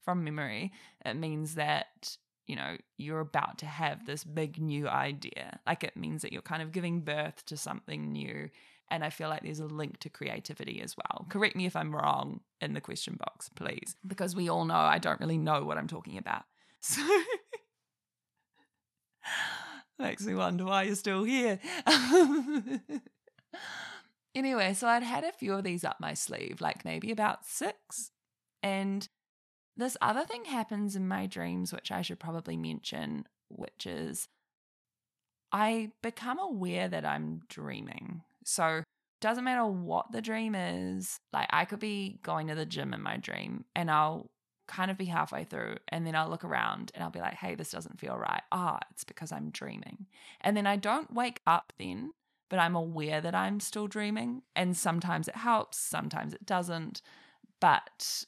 from 0.00 0.22
memory, 0.22 0.70
it 1.04 1.14
means 1.14 1.56
that 1.56 2.16
you 2.46 2.56
know, 2.56 2.76
you're 2.98 3.20
about 3.20 3.58
to 3.58 3.66
have 3.66 4.06
this 4.06 4.24
big 4.24 4.60
new 4.60 4.88
idea. 4.88 5.60
Like 5.66 5.84
it 5.84 5.96
means 5.96 6.22
that 6.22 6.32
you're 6.32 6.42
kind 6.42 6.62
of 6.62 6.72
giving 6.72 7.00
birth 7.00 7.44
to 7.46 7.56
something 7.56 8.12
new. 8.12 8.50
And 8.90 9.04
I 9.04 9.10
feel 9.10 9.28
like 9.28 9.42
there's 9.42 9.60
a 9.60 9.66
link 9.66 9.98
to 10.00 10.10
creativity 10.10 10.80
as 10.82 10.96
well. 10.96 11.26
Correct 11.28 11.56
me 11.56 11.66
if 11.66 11.76
I'm 11.76 11.94
wrong 11.94 12.40
in 12.60 12.74
the 12.74 12.80
question 12.80 13.16
box, 13.18 13.48
please, 13.48 13.96
because 14.06 14.36
we 14.36 14.48
all 14.48 14.64
know 14.64 14.74
I 14.74 14.98
don't 14.98 15.20
really 15.20 15.38
know 15.38 15.64
what 15.64 15.78
I'm 15.78 15.88
talking 15.88 16.18
about. 16.18 16.42
So 16.80 17.00
makes 19.98 20.26
me 20.26 20.34
wonder 20.34 20.64
why 20.64 20.82
you're 20.82 20.96
still 20.96 21.24
here. 21.24 21.58
anyway, 24.34 24.74
so 24.74 24.88
I'd 24.88 25.02
had 25.02 25.24
a 25.24 25.32
few 25.32 25.54
of 25.54 25.64
these 25.64 25.84
up 25.84 25.96
my 26.00 26.14
sleeve, 26.14 26.60
like 26.60 26.84
maybe 26.84 27.10
about 27.10 27.44
six. 27.44 28.10
And 28.62 29.08
this 29.76 29.96
other 30.00 30.24
thing 30.24 30.44
happens 30.44 30.96
in 30.96 31.08
my 31.08 31.26
dreams, 31.26 31.72
which 31.72 31.90
I 31.90 32.02
should 32.02 32.20
probably 32.20 32.56
mention, 32.56 33.26
which 33.48 33.86
is 33.86 34.28
I 35.52 35.92
become 36.02 36.38
aware 36.38 36.88
that 36.88 37.04
I'm 37.04 37.42
dreaming. 37.48 38.22
So 38.44 38.82
doesn't 39.20 39.44
matter 39.44 39.64
what 39.64 40.12
the 40.12 40.20
dream 40.20 40.54
is. 40.54 41.18
Like 41.32 41.48
I 41.50 41.64
could 41.64 41.78
be 41.78 42.18
going 42.22 42.48
to 42.48 42.54
the 42.54 42.66
gym 42.66 42.92
in 42.92 43.02
my 43.02 43.16
dream 43.16 43.64
and 43.74 43.90
I'll 43.90 44.30
kind 44.66 44.90
of 44.90 44.98
be 44.98 45.04
halfway 45.04 45.44
through 45.44 45.76
and 45.88 46.06
then 46.06 46.14
I'll 46.14 46.28
look 46.28 46.44
around 46.44 46.90
and 46.94 47.04
I'll 47.04 47.10
be 47.10 47.20
like, 47.20 47.34
hey, 47.34 47.54
this 47.54 47.70
doesn't 47.70 48.00
feel 48.00 48.16
right. 48.16 48.42
Ah, 48.50 48.78
it's 48.90 49.04
because 49.04 49.30
I'm 49.32 49.50
dreaming. 49.50 50.06
And 50.40 50.56
then 50.56 50.66
I 50.66 50.76
don't 50.76 51.12
wake 51.12 51.40
up 51.46 51.72
then, 51.78 52.12
but 52.52 52.60
I'm 52.60 52.76
aware 52.76 53.22
that 53.22 53.34
I'm 53.34 53.60
still 53.60 53.86
dreaming. 53.86 54.42
And 54.54 54.76
sometimes 54.76 55.26
it 55.26 55.36
helps, 55.36 55.78
sometimes 55.78 56.34
it 56.34 56.44
doesn't. 56.44 57.00
But 57.62 58.26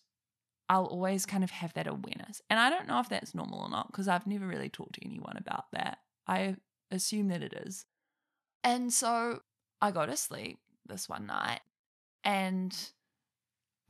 I'll 0.71 0.87
always 0.87 1.27
kind 1.27 1.45
of 1.45 1.51
have 1.51 1.75
that 1.75 1.87
awareness. 1.87 2.41
And 2.49 2.59
I 2.59 2.71
don't 2.71 2.89
know 2.89 3.01
if 3.01 3.11
that's 3.11 3.35
normal 3.35 3.61
or 3.61 3.69
not 3.69 3.89
because 3.89 4.09
I've 4.09 4.27
never 4.27 4.47
really 4.47 4.71
talked 4.71 4.95
to 4.95 5.05
anyone 5.05 5.37
about 5.37 5.67
that. 5.73 5.99
I 6.27 6.57
assume 6.91 7.29
that 7.29 7.43
it 7.43 7.53
is. 7.67 7.85
And 8.63 8.91
so 8.91 9.41
I 9.83 9.91
go 9.91 10.07
to 10.07 10.17
sleep 10.17 10.59
this 10.87 11.07
one 11.07 11.27
night 11.27 11.61
and 12.25 12.75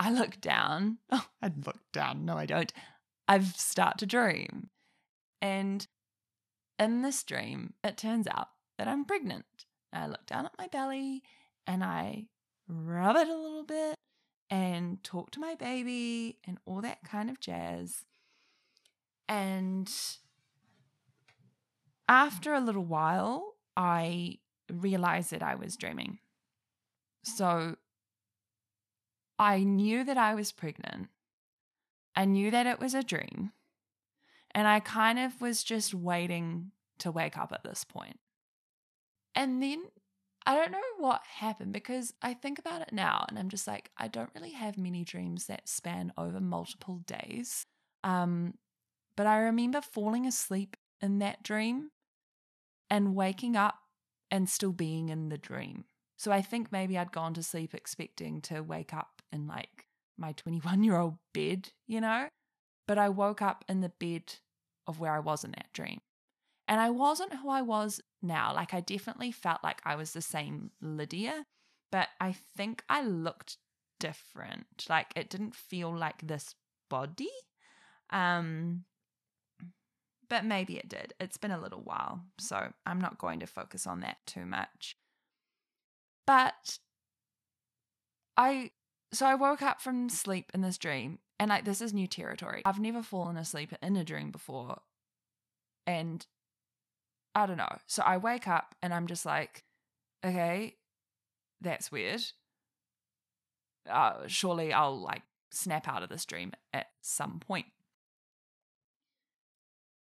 I 0.01 0.11
look 0.11 0.41
down. 0.41 0.99
Oh, 1.13 1.25
I 1.41 1.53
look 1.65 1.79
down. 1.93 2.25
No, 2.25 2.37
I 2.37 2.47
don't. 2.47 2.73
I 3.29 3.39
start 3.39 3.99
to 3.99 4.07
dream. 4.07 4.71
And 5.41 5.87
in 6.81 7.03
this 7.03 7.23
dream, 7.23 7.75
it 7.85 7.97
turns 7.97 8.27
out 8.27 8.49
that 8.79 8.89
I'm 8.89 9.05
pregnant. 9.05 9.45
I 9.95 10.07
look 10.07 10.27
down 10.27 10.47
at 10.47 10.59
my 10.59 10.67
belly 10.67 11.23
and 11.67 11.85
I 11.85 12.27
rub 12.69 13.17
it 13.17 13.29
a 13.29 13.37
little 13.37 13.65
bit 13.65 13.95
and 14.51 15.03
talk 15.03 15.31
to 15.33 15.41
my 15.41 15.55
baby 15.55 16.39
and 16.47 16.59
all 16.67 16.81
that 16.81 17.05
kind 17.05 17.31
of 17.31 17.41
jazz. 17.41 18.05
And 19.29 19.91
after 22.09 22.53
a 22.53 22.61
little 22.61 22.85
while, 22.85 23.55
I 23.77 24.39
realized 24.73 25.31
that 25.31 25.43
I 25.43 25.55
was 25.55 25.77
dreaming. 25.77 26.19
So 27.23 27.77
I 29.39 29.65
knew 29.65 30.05
that 30.05 30.19
I 30.19 30.35
was 30.35 30.53
pregnant. 30.53 31.09
I 32.15 32.25
knew 32.27 32.51
that 32.51 32.67
it 32.67 32.79
was 32.79 32.95
a 32.95 33.03
dream. 33.03 33.53
And 34.53 34.69
I 34.69 34.79
kind 34.81 35.19
of 35.19 35.41
was 35.41 35.65
just 35.65 35.95
waiting 35.95 36.71
to 36.99 37.11
wake 37.11 37.37
up 37.37 37.51
at 37.53 37.65
this 37.65 37.83
point. 37.83 38.21
And 39.35 39.63
then 39.63 39.83
I 40.47 40.55
don't 40.55 40.73
know 40.73 40.81
what 40.99 41.23
happened 41.27 41.73
because 41.73 42.13
I 42.23 42.35
think 42.35 42.59
about 42.59 42.83
it 42.83 42.93
now 42.93 43.25
and 43.29 43.39
I'm 43.39 43.49
just 43.49 43.67
like, 43.67 43.91
I 43.97 44.09
don't 44.09 44.31
really 44.35 44.53
have 44.53 44.77
many 44.77 45.05
dreams 45.05 45.47
that 45.47 45.69
span 45.69 46.13
over 46.19 46.41
multiple 46.41 47.01
days. 47.07 47.67
Um, 48.03 48.55
but 49.17 49.27
I 49.27 49.39
remember 49.39 49.81
falling 49.81 50.27
asleep 50.27 50.77
in 51.01 51.19
that 51.21 51.43
dream 51.43 51.91
and 52.91 53.15
waking 53.15 53.57
up 53.57 53.79
and 54.31 54.49
still 54.49 54.73
being 54.73 55.09
in 55.09 55.31
the 55.31 55.39
dream. 55.39 55.85
So 56.17 56.31
I 56.31 56.43
think 56.43 56.71
maybe 56.71 56.99
I'd 56.99 57.13
gone 57.13 57.35
to 57.35 57.43
sleep 57.43 57.75
expecting 57.75 58.41
to 58.43 58.61
wake 58.61 58.93
up 58.93 59.23
in 59.33 59.47
like 59.47 59.87
my 60.19 60.33
21 60.33 60.85
year 60.85 60.97
old 60.97 61.17
bed, 61.33 61.71
you 61.87 62.01
know? 62.01 62.29
But 62.87 62.99
I 62.99 63.09
woke 63.09 63.41
up 63.41 63.65
in 63.69 63.81
the 63.81 63.93
bed 63.99 64.35
of 64.87 65.01
where 65.01 65.13
I 65.13 65.21
was 65.21 65.45
in 65.45 65.53
that 65.53 65.73
dream. 65.73 66.01
And 66.67 66.81
I 66.81 66.91
wasn't 66.91 67.35
who 67.35 67.51
I 67.51 67.63
was 67.63 68.01
now. 68.23 68.55
Like, 68.55 68.73
I 68.73 68.81
definitely 68.81 69.33
felt 69.33 69.63
like 69.63 69.83
I 69.85 69.97
was 69.97 70.13
the 70.13 70.23
same 70.23 70.71
Lydia, 70.81 71.47
but 71.93 72.09
I 72.21 72.33
think 72.57 72.83
I 72.89 73.03
looked 73.03 73.59
different. 74.01 74.87
Like, 74.89 75.13
it 75.15 75.29
didn't 75.29 75.55
feel 75.55 75.95
like 75.95 76.27
this 76.27 76.55
body. 76.89 77.31
Um, 78.11 78.85
but 80.29 80.45
maybe 80.45 80.77
it 80.77 80.89
did. 80.89 81.15
It's 81.21 81.37
been 81.37 81.51
a 81.51 81.61
little 81.61 81.83
while, 81.83 82.25
so 82.39 82.73
I'm 82.87 83.01
not 83.01 83.19
going 83.19 83.41
to 83.41 83.47
focus 83.47 83.87
on 83.87 84.01
that 84.01 84.19
too 84.27 84.47
much. 84.47 84.97
But 86.27 86.79
I 88.37 88.71
so 89.13 89.27
I 89.27 89.35
woke 89.35 89.63
up 89.63 89.81
from 89.81 90.09
sleep 90.09 90.51
in 90.55 90.61
this 90.61 90.79
dream 90.79 91.19
And 91.39 91.51
like, 91.51 91.65
this 91.65 91.81
is 91.81 91.93
new 91.93 92.07
territory. 92.07 92.63
I've 92.65 92.81
never 92.81 93.03
fallen 93.03 93.37
asleep 93.37 93.73
in 93.83 93.97
a 93.97 94.05
dream 94.05 94.31
before. 94.31 94.81
And 95.87 96.27
I 97.35 97.47
don't 97.47 97.57
know. 97.57 97.79
So 97.87 98.03
I 98.03 98.17
wake 98.17 98.47
up 98.47 98.75
and 98.83 98.95
I'm 98.95 99.07
just 99.07 99.27
like, 99.27 99.65
okay, 100.25 100.77
that's 101.61 101.91
weird. 101.91 102.23
Uh, 103.91 104.27
surely 104.27 104.73
I'll 104.73 104.99
like 104.99 105.23
snap 105.51 105.89
out 105.89 106.03
of 106.03 106.09
this 106.09 106.25
dream 106.25 106.53
at 106.73 106.87
some 107.01 107.41
point. 107.41 107.67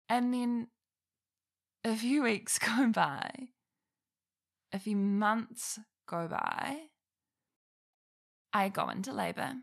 And 0.09 0.33
then 0.33 0.69
a 1.85 1.97
few 1.97 2.23
weeks 2.25 2.59
go 2.59 2.89
by, 2.89 3.49
a 4.73 4.79
few 4.79 4.97
months 4.97 5.79
go 6.07 6.29
by, 6.29 6.79
I 8.53 8.69
go 8.69 8.89
into 8.89 9.13
labor 9.13 9.55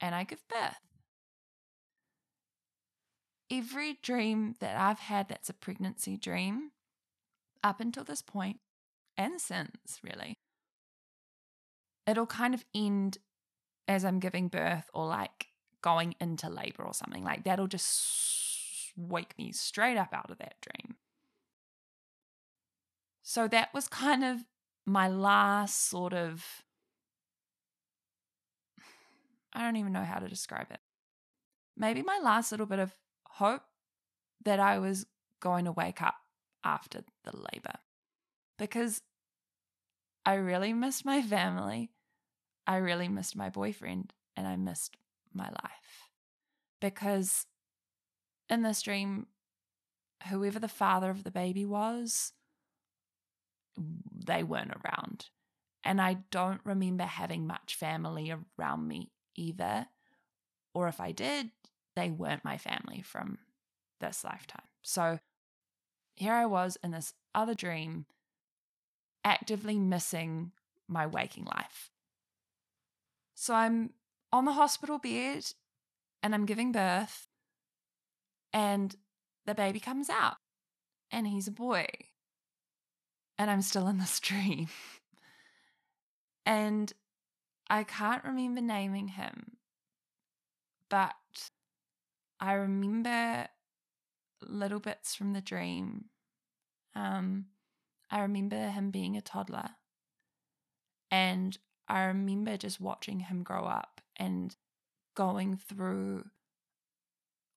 and 0.00 0.14
I 0.14 0.24
give 0.24 0.46
birth. 0.48 0.85
Every 3.50 3.98
dream 4.02 4.56
that 4.60 4.76
I've 4.76 4.98
had 4.98 5.28
that's 5.28 5.48
a 5.48 5.54
pregnancy 5.54 6.16
dream, 6.16 6.72
up 7.62 7.80
until 7.80 8.04
this 8.04 8.22
point, 8.22 8.60
and 9.16 9.40
since 9.40 10.00
really, 10.02 10.38
it'll 12.06 12.26
kind 12.26 12.54
of 12.54 12.64
end 12.74 13.18
as 13.88 14.04
I'm 14.04 14.18
giving 14.18 14.48
birth 14.48 14.90
or 14.92 15.06
like 15.06 15.48
going 15.82 16.14
into 16.20 16.48
labor 16.48 16.82
or 16.82 16.94
something. 16.94 17.22
Like 17.22 17.44
that'll 17.44 17.66
just 17.66 18.92
wake 18.96 19.36
me 19.38 19.52
straight 19.52 19.96
up 19.96 20.12
out 20.12 20.30
of 20.30 20.38
that 20.38 20.54
dream. 20.60 20.96
So 23.22 23.48
that 23.48 23.74
was 23.74 23.88
kind 23.88 24.24
of 24.24 24.44
my 24.84 25.08
last 25.08 25.88
sort 25.88 26.12
of 26.12 26.44
I 29.52 29.62
don't 29.62 29.76
even 29.76 29.92
know 29.92 30.04
how 30.04 30.18
to 30.18 30.28
describe 30.28 30.66
it. 30.70 30.80
Maybe 31.76 32.02
my 32.02 32.20
last 32.22 32.50
little 32.50 32.66
bit 32.66 32.78
of 32.78 32.92
hope 33.36 33.62
that 34.44 34.58
I 34.58 34.78
was 34.78 35.06
going 35.40 35.66
to 35.66 35.72
wake 35.72 36.00
up 36.00 36.16
after 36.64 37.02
the 37.24 37.36
labor 37.52 37.78
because 38.58 39.02
I 40.24 40.34
really 40.34 40.72
missed 40.72 41.04
my 41.04 41.20
family. 41.20 41.90
I 42.66 42.76
really 42.76 43.08
missed 43.08 43.36
my 43.36 43.50
boyfriend 43.50 44.14
and 44.36 44.46
I 44.46 44.56
missed 44.56 44.96
my 45.34 45.48
life. 45.48 46.10
Because 46.80 47.44
in 48.48 48.62
this 48.62 48.80
dream, 48.80 49.26
whoever 50.30 50.58
the 50.58 50.66
father 50.66 51.10
of 51.10 51.22
the 51.22 51.30
baby 51.30 51.66
was, 51.66 52.32
they 53.76 54.42
weren't 54.42 54.72
around. 54.84 55.26
And 55.84 56.00
I 56.00 56.18
don't 56.30 56.60
remember 56.64 57.04
having 57.04 57.46
much 57.46 57.76
family 57.76 58.34
around 58.58 58.88
me 58.88 59.12
either. 59.36 59.86
Or 60.74 60.88
if 60.88 61.00
I 61.00 61.12
did, 61.12 61.50
they 61.96 62.10
weren't 62.10 62.44
my 62.44 62.58
family 62.58 63.02
from 63.02 63.38
this 64.00 64.22
lifetime. 64.22 64.68
So 64.82 65.18
here 66.14 66.34
I 66.34 66.46
was 66.46 66.76
in 66.84 66.92
this 66.92 67.14
other 67.34 67.54
dream, 67.54 68.06
actively 69.24 69.78
missing 69.78 70.52
my 70.86 71.06
waking 71.06 71.44
life. 71.44 71.90
So 73.34 73.54
I'm 73.54 73.90
on 74.32 74.44
the 74.44 74.52
hospital 74.52 74.98
bed 74.98 75.44
and 76.22 76.34
I'm 76.34 76.46
giving 76.46 76.72
birth, 76.72 77.28
and 78.52 78.96
the 79.44 79.54
baby 79.54 79.78
comes 79.78 80.08
out, 80.08 80.36
and 81.10 81.26
he's 81.26 81.46
a 81.46 81.52
boy. 81.52 81.86
And 83.38 83.50
I'm 83.50 83.62
still 83.62 83.86
in 83.86 83.98
this 83.98 84.18
dream. 84.20 84.68
and 86.44 86.92
I 87.68 87.84
can't 87.84 88.24
remember 88.24 88.60
naming 88.60 89.08
him, 89.08 89.56
but 90.88 91.14
I 92.40 92.52
remember 92.52 93.48
little 94.42 94.80
bits 94.80 95.14
from 95.14 95.32
the 95.32 95.40
dream. 95.40 96.06
Um, 96.94 97.46
I 98.10 98.20
remember 98.20 98.68
him 98.68 98.90
being 98.90 99.16
a 99.16 99.20
toddler, 99.20 99.70
and 101.10 101.56
I 101.88 102.04
remember 102.04 102.56
just 102.56 102.80
watching 102.80 103.20
him 103.20 103.42
grow 103.42 103.64
up 103.64 104.00
and 104.16 104.54
going 105.14 105.56
through 105.56 106.26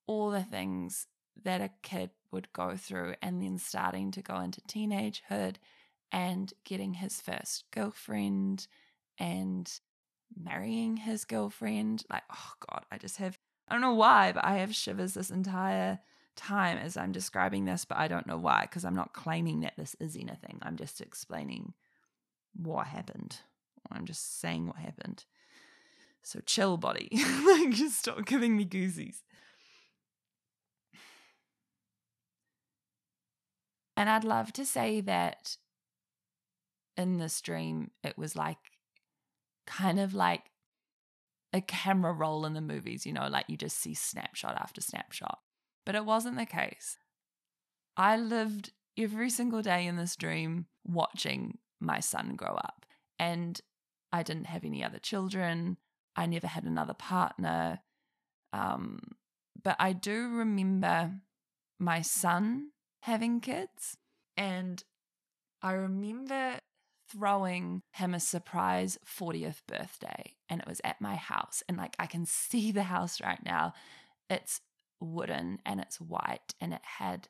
all 0.08 0.32
the 0.32 0.44
things 0.44 1.08
that 1.44 1.62
a 1.62 1.72
kid 1.84 2.12
would 2.32 2.52
go 2.54 2.76
through, 2.76 3.16
and 3.22 3.42
then 3.42 3.58
starting 3.58 4.12
to 4.12 4.22
go 4.22 4.40
into 4.40 4.62
teenagehood 4.62 5.56
and 6.12 6.54
getting 6.64 6.96
his 6.96 7.22
first 7.22 7.66
girlfriend 7.72 8.68
and 9.18 9.80
marrying 10.38 10.98
his 10.98 11.26
girlfriend. 11.26 12.04
Like, 12.10 12.24
oh 12.32 12.52
God, 12.70 12.86
I 12.92 12.98
just 12.98 13.18
have, 13.18 13.38
I 13.70 13.76
don't 13.76 13.82
know 13.82 13.94
why, 13.94 14.32
but 14.32 14.44
I 14.44 14.58
have 14.58 14.76
shivers 14.76 15.14
this 15.14 15.30
entire 15.30 16.00
time 16.36 16.78
as 16.78 16.98
I'm 16.98 17.12
describing 17.12 17.66
this, 17.66 17.86
but 17.86 17.98
I 17.98 18.08
don't 18.08 18.26
know 18.26 18.38
why, 18.38 18.62
because 18.62 18.84
I'm 18.84 18.96
not 18.96 19.14
claiming 19.14 19.60
that 19.62 19.74
this 19.78 19.96
is 20.00 20.16
anything. 20.16 20.60
I'm 20.62 20.76
just 20.76 21.02
explaining 21.02 21.74
what 22.56 22.88
happened. 22.88 23.38
I'm 23.92 24.06
just 24.06 24.40
saying 24.40 24.68
what 24.68 24.78
happened. 24.78 25.26
So 26.24 26.40
chill, 26.46 26.78
body. 26.78 27.10
like, 27.46 27.72
just 27.72 28.00
stop 28.00 28.26
giving 28.26 28.58
me 28.58 28.66
goosies. 28.66 29.24
And 33.96 34.10
I'd 34.10 34.24
love 34.24 34.54
to 34.54 34.66
say 34.66 35.02
that 35.02 35.58
in 36.96 37.18
this 37.18 37.40
dream, 37.42 37.92
it 38.04 38.18
was 38.18 38.36
like 38.36 38.58
kind 39.68 40.00
of 40.00 40.14
like 40.14 40.52
a 41.54 41.62
camera 41.62 42.14
roll 42.14 42.46
in 42.46 42.54
the 42.54 42.62
movies, 42.62 43.06
you 43.06 43.14
know, 43.14 43.28
like 43.28 43.46
you 43.48 43.58
just 43.58 43.78
see 43.80 43.94
snapshot 43.94 44.56
after 44.60 44.82
snapshot. 44.82 45.40
But 45.86 45.96
it 45.96 46.06
wasn't 46.06 46.38
the 46.38 46.46
case. 46.46 46.98
I 47.98 48.18
lived 48.18 48.72
every 48.98 49.30
single 49.30 49.62
day 49.62 49.86
in 49.86 49.98
this 49.98 50.16
dream 50.16 50.68
watching 50.86 51.58
my 51.80 52.00
son 52.00 52.36
grow 52.36 52.54
up. 52.54 52.86
And 53.18 53.60
I 54.12 54.24
didn't 54.24 54.46
have 54.46 54.64
any 54.64 54.84
other 54.84 55.00
children. 55.00 55.78
I 56.16 56.26
never 56.26 56.48
had 56.48 56.64
another 56.64 56.94
partner. 56.94 57.80
Um, 58.54 59.00
but 59.62 59.76
I 59.80 59.94
do 59.94 60.30
remember 60.30 61.14
my 61.80 62.02
son 62.02 62.70
having 63.02 63.40
kids. 63.40 63.98
And 64.38 64.84
I 65.62 65.74
remember 65.74 66.60
throwing 67.12 67.82
him 67.94 68.14
a 68.14 68.20
surprise 68.20 68.98
40th 69.06 69.62
birthday 69.68 70.34
and 70.50 70.62
it 70.62 70.68
was 70.68 70.82
at 70.84 71.02
my 71.02 71.16
house 71.16 71.64
and 71.68 71.78
like 71.78 71.96
I 72.00 72.06
can 72.06 72.26
see 72.26 72.72
the 72.72 72.84
house 72.84 73.22
right 73.22 73.44
now 73.44 73.74
it's 74.30 74.62
wooden 75.00 75.60
and 75.66 75.80
it's 75.80 76.00
white 76.00 76.54
and 76.60 76.74
it 76.74 76.82
had 76.84 77.28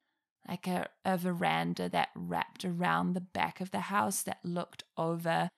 like 0.47 0.67
a, 0.67 0.87
a 1.05 1.17
veranda 1.17 1.89
that 1.89 2.09
wrapped 2.15 2.65
around 2.65 3.13
the 3.13 3.21
back 3.21 3.61
of 3.61 3.71
the 3.71 3.81
house 3.81 4.23
that 4.23 4.39
looked 4.43 4.83
over 4.97 5.49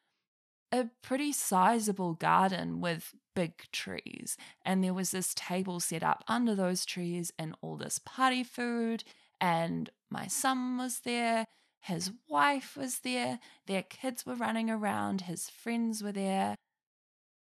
a 0.71 0.89
pretty 1.01 1.31
sizable 1.31 2.13
garden 2.13 2.79
with 2.79 3.13
big 3.35 3.53
trees. 3.71 4.37
And 4.65 4.83
there 4.83 4.93
was 4.93 5.11
this 5.11 5.33
table 5.33 5.79
set 5.79 6.03
up 6.03 6.23
under 6.27 6.55
those 6.55 6.85
trees 6.85 7.31
and 7.37 7.55
all 7.61 7.75
this 7.75 7.99
party 7.99 8.43
food. 8.43 9.03
And 9.39 9.89
my 10.09 10.27
son 10.27 10.77
was 10.77 10.99
there 11.01 11.45
his 11.81 12.11
wife 12.29 12.77
was 12.77 12.99
there, 12.99 13.39
their 13.65 13.81
kids 13.81 14.25
were 14.25 14.35
running 14.35 14.69
around, 14.69 15.21
his 15.21 15.49
friends 15.49 16.03
were 16.03 16.11
there. 16.11 16.55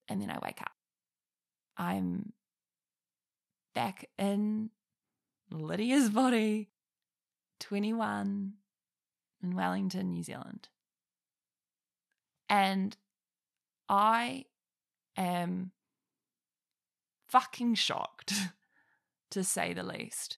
And 0.09 0.21
then 0.21 0.29
I 0.29 0.37
wake 0.43 0.61
up. 0.61 0.73
I'm 1.77 2.33
back 3.73 4.09
in 4.17 4.71
Lydia's 5.49 6.09
body, 6.09 6.69
21, 7.61 8.53
in 9.41 9.55
Wellington, 9.55 10.11
New 10.11 10.23
Zealand. 10.23 10.67
And 12.49 12.95
I 13.87 14.45
am 15.15 15.71
fucking 17.29 17.75
shocked, 17.75 18.33
to 19.31 19.43
say 19.45 19.73
the 19.73 19.83
least, 19.83 20.37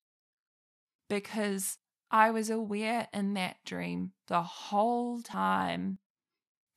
because 1.09 1.79
I 2.09 2.31
was 2.31 2.49
aware 2.49 3.07
in 3.13 3.33
that 3.33 3.57
dream 3.65 4.13
the 4.27 4.41
whole 4.41 5.21
time 5.21 5.99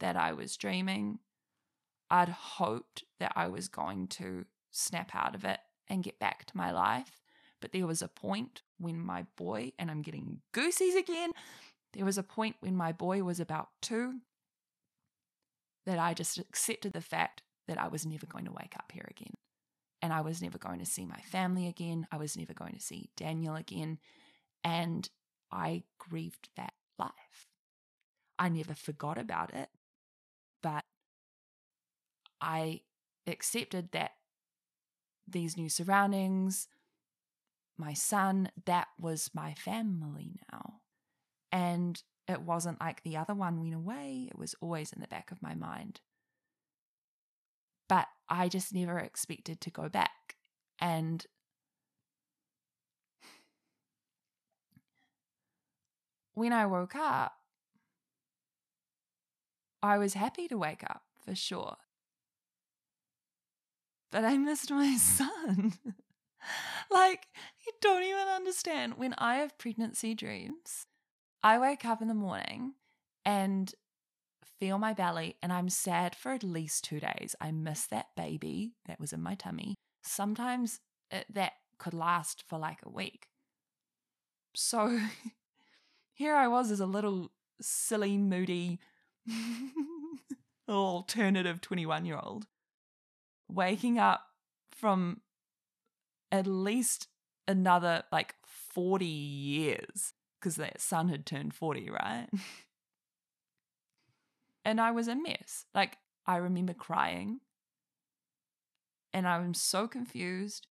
that 0.01 0.17
I 0.17 0.33
was 0.33 0.57
dreaming. 0.57 1.19
I'd 2.11 2.29
hoped 2.29 3.05
that 3.21 3.33
I 3.37 3.49
was 3.49 3.69
going 3.69 4.09
to 4.09 4.47
snap 4.71 5.15
out 5.15 5.35
of 5.35 5.45
it 5.45 5.61
and 5.89 6.03
get 6.03 6.19
back 6.19 6.47
to 6.47 6.57
my 6.57 6.73
life. 6.73 7.21
But 7.61 7.73
there 7.73 7.87
was 7.87 8.03
a 8.03 8.09
point 8.09 8.63
when 8.79 8.99
my 8.99 9.27
boy, 9.37 9.73
and 9.79 9.91
I'm 9.91 10.03
getting 10.03 10.41
goosies 10.53 10.97
again, 10.97 11.31
there 11.93 12.05
was 12.05 12.19
a 12.19 12.23
point 12.23 12.57
when 12.61 12.77
my 12.77 12.93
boy 12.93 13.23
was 13.23 13.39
about 13.39 13.69
two 13.83 14.21
that 15.87 15.99
I 15.99 16.15
just 16.15 16.39
accepted 16.39 16.93
the 16.93 17.01
fact 17.01 17.43
that 17.69 17.79
I 17.79 17.89
was 17.89 18.07
never 18.07 18.27
going 18.27 18.47
to 18.47 18.53
wake 18.53 18.75
up 18.77 18.91
here 18.93 19.07
again. 19.11 19.35
And 20.03 20.13
I 20.13 20.23
was 20.23 20.41
never 20.41 20.59
going 20.59 20.79
to 20.79 20.87
see 20.87 21.05
my 21.05 21.21
family 21.31 21.67
again. 21.67 22.07
I 22.11 22.17
was 22.17 22.37
never 22.37 22.55
going 22.55 22.73
to 22.73 22.81
see 22.81 23.11
Daniel 23.17 23.55
again. 23.55 23.99
And 24.65 25.09
I 25.53 25.85
grieved 25.99 26.51
that 26.57 26.75
life. 26.99 27.49
I 28.39 28.49
never 28.49 28.75
forgot 28.75 29.19
about 29.19 29.53
it, 29.55 29.69
but 30.63 30.85
I 32.41 32.81
accepted 33.27 33.93
that 33.93 34.13
these 35.29 35.57
new 35.57 35.69
surroundings, 35.69 36.69
my 37.77 37.93
son, 37.93 38.51
that 38.67 38.89
was 38.99 39.31
my 39.35 39.55
family 39.55 40.41
now. 40.53 40.81
And 41.53 42.03
it 42.29 42.43
wasn't 42.43 42.81
like 42.81 43.03
the 43.03 43.17
other 43.17 43.35
one 43.35 43.61
went 43.61 43.75
away, 43.75 44.29
it 44.31 44.39
was 44.39 44.55
always 44.61 44.93
in 44.93 45.01
the 45.01 45.09
back 45.09 45.31
of 45.31 45.43
my 45.43 45.55
mind. 45.55 46.01
But 47.89 48.07
I 48.29 48.49
just 48.49 48.73
never 48.73 48.99
expected 48.99 49.61
to 49.61 49.71
go 49.71 49.89
back. 49.89 50.37
And 50.79 51.27
when 56.41 56.53
I 56.55 56.65
woke 56.65 56.97
up, 56.97 57.35
I 59.83 59.99
was 59.99 60.15
happy 60.15 60.49
to 60.49 60.57
wake 60.57 60.83
up 60.83 61.03
for 61.23 61.35
sure. 61.35 61.77
But 64.11 64.25
I 64.25 64.39
missed 64.39 64.71
my 64.71 64.97
son. 64.97 65.75
like, 66.91 67.27
you 67.67 67.73
don't 67.83 68.03
even 68.03 68.27
understand. 68.27 68.95
When 68.97 69.15
I 69.19 69.37
have 69.37 69.59
pregnancy 69.59 70.15
dreams, 70.15 70.87
I 71.43 71.59
wake 71.59 71.85
up 71.85 72.01
in 72.01 72.09
the 72.09 72.15
morning 72.15 72.73
and 73.25 73.73
feel 74.59 74.79
my 74.79 74.95
belly, 74.95 75.37
and 75.43 75.53
I'm 75.53 75.69
sad 75.69 76.17
for 76.17 76.33
at 76.33 76.43
least 76.43 76.85
two 76.85 77.01
days. 77.01 77.37
I 77.39 77.51
miss 77.51 77.87
that 77.87 78.07
baby 78.17 78.73
that 78.87 78.99
was 78.99 79.13
in 79.13 79.23
my 79.23 79.35
tummy. 79.35 79.75
Sometimes 80.03 80.81
it, 81.11 81.27
that 81.33 81.53
could 81.79 81.95
last 81.95 82.45
for 82.49 82.59
like 82.59 82.81
a 82.83 82.91
week. 82.91 83.27
So 84.55 85.01
here 86.21 86.37
I 86.37 86.49
was 86.49 86.71
as 86.71 86.81
a 86.81 86.87
little 86.87 87.31
silly, 87.63 88.19
moody, 88.19 88.79
alternative 90.69 91.63
21 91.63 92.05
year 92.05 92.21
old, 92.23 92.47
waking 93.49 93.99
up 93.99 94.27
from 94.71 95.23
at 96.31 96.47
least 96.47 97.09
another 97.49 98.03
like 98.13 98.35
40 98.45 99.07
years 99.07 100.13
because 100.39 100.57
that 100.57 100.83
son 100.83 101.09
had 101.09 101.25
turned 101.25 101.55
40, 101.55 101.89
right? 101.89 102.27
and 104.67 104.79
I 104.79 104.91
was 104.91 105.09
a 105.09 105.17
mess. 105.17 105.65
Like, 105.75 105.97
I 106.27 106.37
remember 106.37 106.75
crying 106.75 107.41
and 109.15 109.27
I'm 109.27 109.55
so 109.55 109.89
confused. 109.89 110.67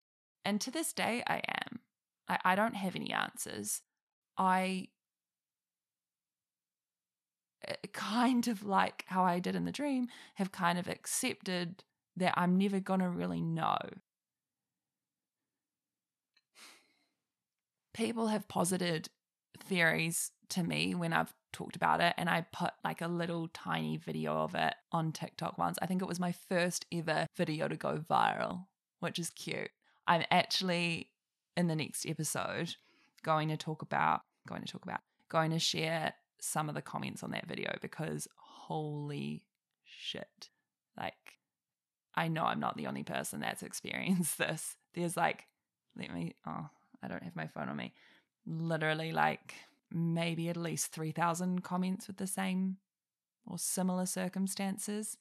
And 0.44 0.60
to 0.62 0.72
this 0.72 0.92
day, 0.92 1.24
I 1.28 1.44
am. 1.48 1.82
I, 2.28 2.40
I 2.44 2.56
don't 2.56 2.76
have 2.76 2.96
any 2.96 3.14
answers. 3.14 3.84
I 4.40 4.88
Uh, 7.68 7.74
kind 7.94 8.48
of 8.48 8.63
like 8.63 9.06
how 9.08 9.24
I 9.24 9.39
did 9.39 9.56
in 9.56 9.65
the 9.65 9.72
dream, 9.72 10.08
have 10.36 10.52
kind 10.52 10.78
of 10.78 10.88
accepted 10.88 11.84
that 12.18 12.34
I'm 12.38 12.58
never 12.58 12.80
going 12.80 13.00
to 13.00 13.10
really 13.10 13.41
know. 13.41 13.78
People 17.94 18.28
have 18.28 18.48
posited 18.48 19.10
theories 19.63 20.32
to 20.50 20.63
me 20.63 20.94
when 20.96 21.13
I've 21.13 21.34
talked 21.54 21.76
about 21.76 22.02
it, 22.02 22.13
and 22.18 22.30
I 22.30 22.46
put 22.52 22.72
like 22.84 23.02
a 23.02 23.08
little 23.08 23.48
tiny 23.48 23.98
video 23.98 24.34
of 24.34 24.54
it 24.54 24.76
on 24.91 25.12
TikTok 25.12 25.58
once. 25.58 25.78
I 25.82 25.86
think 25.86 26.02
it 26.02 26.08
was 26.08 26.20
my 26.20 26.34
first 26.34 26.86
ever 26.91 27.26
video 27.36 27.68
to 27.68 27.78
go 27.78 27.98
viral, 27.98 28.65
which 29.00 29.18
is 29.18 29.30
cute. 29.30 29.70
I'm 30.08 30.24
actually 30.30 31.10
in 31.56 31.68
the 31.68 31.76
next 31.76 32.06
episode 32.06 32.76
going 33.24 33.48
to 33.50 33.58
talk 33.58 33.82
about, 33.82 34.22
going 34.48 34.62
to 34.62 34.72
talk 34.72 34.84
about, 34.84 35.00
going 35.30 35.52
to 35.52 35.60
share 35.60 36.13
some 36.39 36.69
of 36.69 36.76
the 36.76 36.82
comments 36.82 37.24
on 37.24 37.32
that 37.32 37.48
video 37.48 37.76
because 37.82 38.28
holy 38.38 39.43
shit. 39.84 40.50
Like, 40.98 41.13
I 42.15 42.28
know 42.28 42.43
I'm 42.43 42.60
not 42.60 42.78
the 42.78 42.88
only 42.88 43.04
person 43.04 43.39
that's 43.39 43.63
experienced 43.63 44.38
this. 44.39 44.76
There's 44.93 45.17
like, 45.17 45.45
let 45.98 46.13
me, 46.13 46.36
oh, 46.48 46.69
I 47.04 47.08
don't 47.08 47.24
have 47.24 47.36
my 47.36 47.48
phone 47.48 47.69
on 47.69 47.78
me 47.78 47.93
literally 48.45 49.12
like 49.12 49.56
maybe 49.91 50.50
at 50.50 50.58
least 50.58 50.91
3,000 50.91 51.63
comments 51.63 52.08
with 52.08 52.17
the 52.17 52.28
same 52.28 52.78
or 53.45 53.58
similar 53.58 54.06
circumstances. 54.06 55.17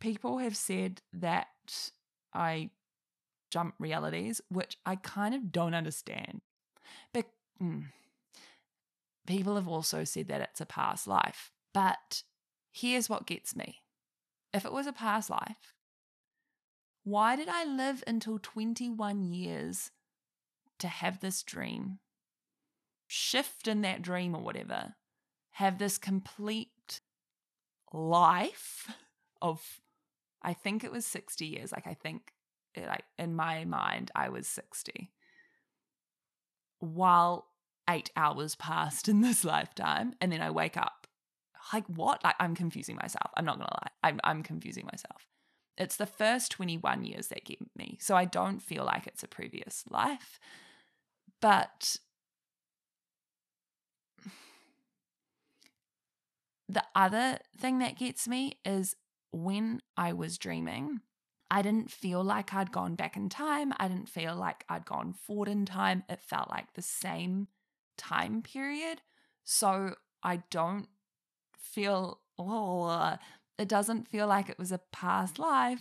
People 0.00 0.38
have 0.38 0.56
said 0.56 1.02
that 1.12 1.90
I 2.32 2.70
jump 3.50 3.74
realities, 3.78 4.40
which 4.48 4.76
I 4.86 4.96
kind 4.96 5.34
of 5.34 5.52
don't 5.52 5.74
understand. 5.74 6.40
But 7.12 7.26
mm, 7.62 7.86
people 9.26 9.56
have 9.56 9.68
also 9.68 10.04
said 10.04 10.28
that 10.28 10.40
it's 10.40 10.60
a 10.60 10.66
past 10.66 11.06
life. 11.06 11.52
But 11.72 12.22
here's 12.70 13.08
what 13.08 13.26
gets 13.26 13.54
me 13.54 13.80
if 14.52 14.64
it 14.64 14.72
was 14.72 14.86
a 14.86 14.92
past 14.92 15.30
life, 15.30 15.74
why 17.04 17.36
did 17.36 17.48
I 17.48 17.64
live 17.64 18.02
until 18.06 18.38
21 18.38 19.24
years 19.24 19.90
to 20.78 20.88
have 20.88 21.20
this 21.20 21.42
dream, 21.42 21.98
shift 23.06 23.68
in 23.68 23.82
that 23.82 24.02
dream 24.02 24.34
or 24.34 24.42
whatever, 24.42 24.94
have 25.52 25.78
this 25.78 25.98
complete 25.98 27.00
life 27.92 28.90
of, 29.40 29.80
I 30.42 30.52
think 30.52 30.84
it 30.84 30.92
was 30.92 31.06
60 31.06 31.46
years. 31.46 31.72
Like, 31.72 31.86
I 31.86 31.94
think, 31.94 32.32
like, 32.76 33.04
in 33.18 33.34
my 33.34 33.64
mind, 33.64 34.10
I 34.14 34.28
was 34.28 34.46
60. 34.46 35.12
While 36.78 37.46
eight 37.88 38.10
hours 38.16 38.54
passed 38.54 39.08
in 39.08 39.20
this 39.20 39.44
lifetime, 39.54 40.14
and 40.20 40.32
then 40.32 40.40
I 40.40 40.50
wake 40.50 40.76
up. 40.76 41.06
Like, 41.72 41.86
what? 41.86 42.22
Like, 42.24 42.34
I'm 42.40 42.54
confusing 42.54 42.96
myself. 42.96 43.30
I'm 43.36 43.44
not 43.44 43.58
gonna 43.58 43.70
lie. 43.70 43.90
I'm, 44.02 44.20
I'm 44.24 44.42
confusing 44.42 44.86
myself. 44.86 45.26
It's 45.76 45.96
the 45.96 46.06
first 46.06 46.50
21 46.52 47.04
years 47.04 47.28
that 47.28 47.44
get 47.44 47.58
me. 47.76 47.96
So 48.00 48.16
I 48.16 48.24
don't 48.24 48.60
feel 48.60 48.84
like 48.84 49.06
it's 49.06 49.22
a 49.22 49.28
previous 49.28 49.84
life. 49.88 50.38
But 51.40 51.96
the 56.68 56.84
other 56.94 57.38
thing 57.56 57.78
that 57.78 57.98
gets 57.98 58.28
me 58.28 58.58
is 58.64 58.94
when 59.32 59.80
I 59.96 60.12
was 60.12 60.36
dreaming, 60.38 61.00
I 61.50 61.62
didn't 61.62 61.90
feel 61.90 62.22
like 62.22 62.54
I'd 62.54 62.72
gone 62.72 62.94
back 62.94 63.16
in 63.16 63.28
time. 63.28 63.72
I 63.78 63.88
didn't 63.88 64.08
feel 64.08 64.36
like 64.36 64.64
I'd 64.68 64.84
gone 64.84 65.12
forward 65.14 65.48
in 65.48 65.66
time. 65.66 66.04
It 66.08 66.20
felt 66.20 66.50
like 66.50 66.74
the 66.74 66.82
same 66.82 67.48
time 68.00 68.42
period. 68.42 69.02
So 69.44 69.94
I 70.22 70.42
don't 70.50 70.88
feel, 71.56 72.20
oh, 72.38 73.16
it 73.58 73.68
doesn't 73.68 74.08
feel 74.08 74.26
like 74.26 74.48
it 74.48 74.58
was 74.58 74.72
a 74.72 74.80
past 74.92 75.38
life 75.38 75.80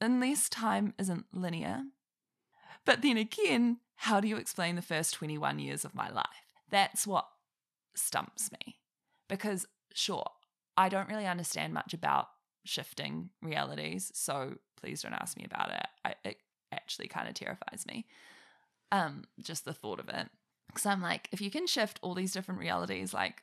unless 0.00 0.48
time 0.48 0.94
isn't 0.98 1.26
linear. 1.32 1.82
But 2.84 3.02
then 3.02 3.16
again, 3.16 3.78
how 3.96 4.20
do 4.20 4.28
you 4.28 4.36
explain 4.36 4.76
the 4.76 4.82
first 4.82 5.14
21 5.14 5.58
years 5.58 5.84
of 5.84 5.94
my 5.94 6.10
life? 6.10 6.26
That's 6.70 7.06
what 7.06 7.28
stumps 7.94 8.50
me. 8.52 8.78
Because, 9.28 9.66
sure, 9.92 10.30
I 10.76 10.88
don't 10.88 11.08
really 11.08 11.26
understand 11.26 11.74
much 11.74 11.92
about 11.92 12.28
shifting 12.64 13.30
realities, 13.42 14.10
so 14.14 14.54
please 14.80 15.02
don't 15.02 15.14
ask 15.14 15.36
me 15.36 15.44
about 15.44 15.70
it. 15.70 15.86
I, 16.04 16.14
it 16.24 16.36
actually 16.72 17.08
kind 17.08 17.28
of 17.28 17.34
terrifies 17.34 17.84
me. 17.86 18.06
Um, 18.92 19.24
just 19.40 19.64
the 19.64 19.72
thought 19.72 20.00
of 20.00 20.08
it. 20.08 20.28
Because 20.68 20.86
I'm 20.86 21.02
like, 21.02 21.28
if 21.32 21.40
you 21.40 21.50
can 21.50 21.66
shift 21.66 21.98
all 22.02 22.14
these 22.14 22.32
different 22.32 22.60
realities, 22.60 23.12
like, 23.12 23.42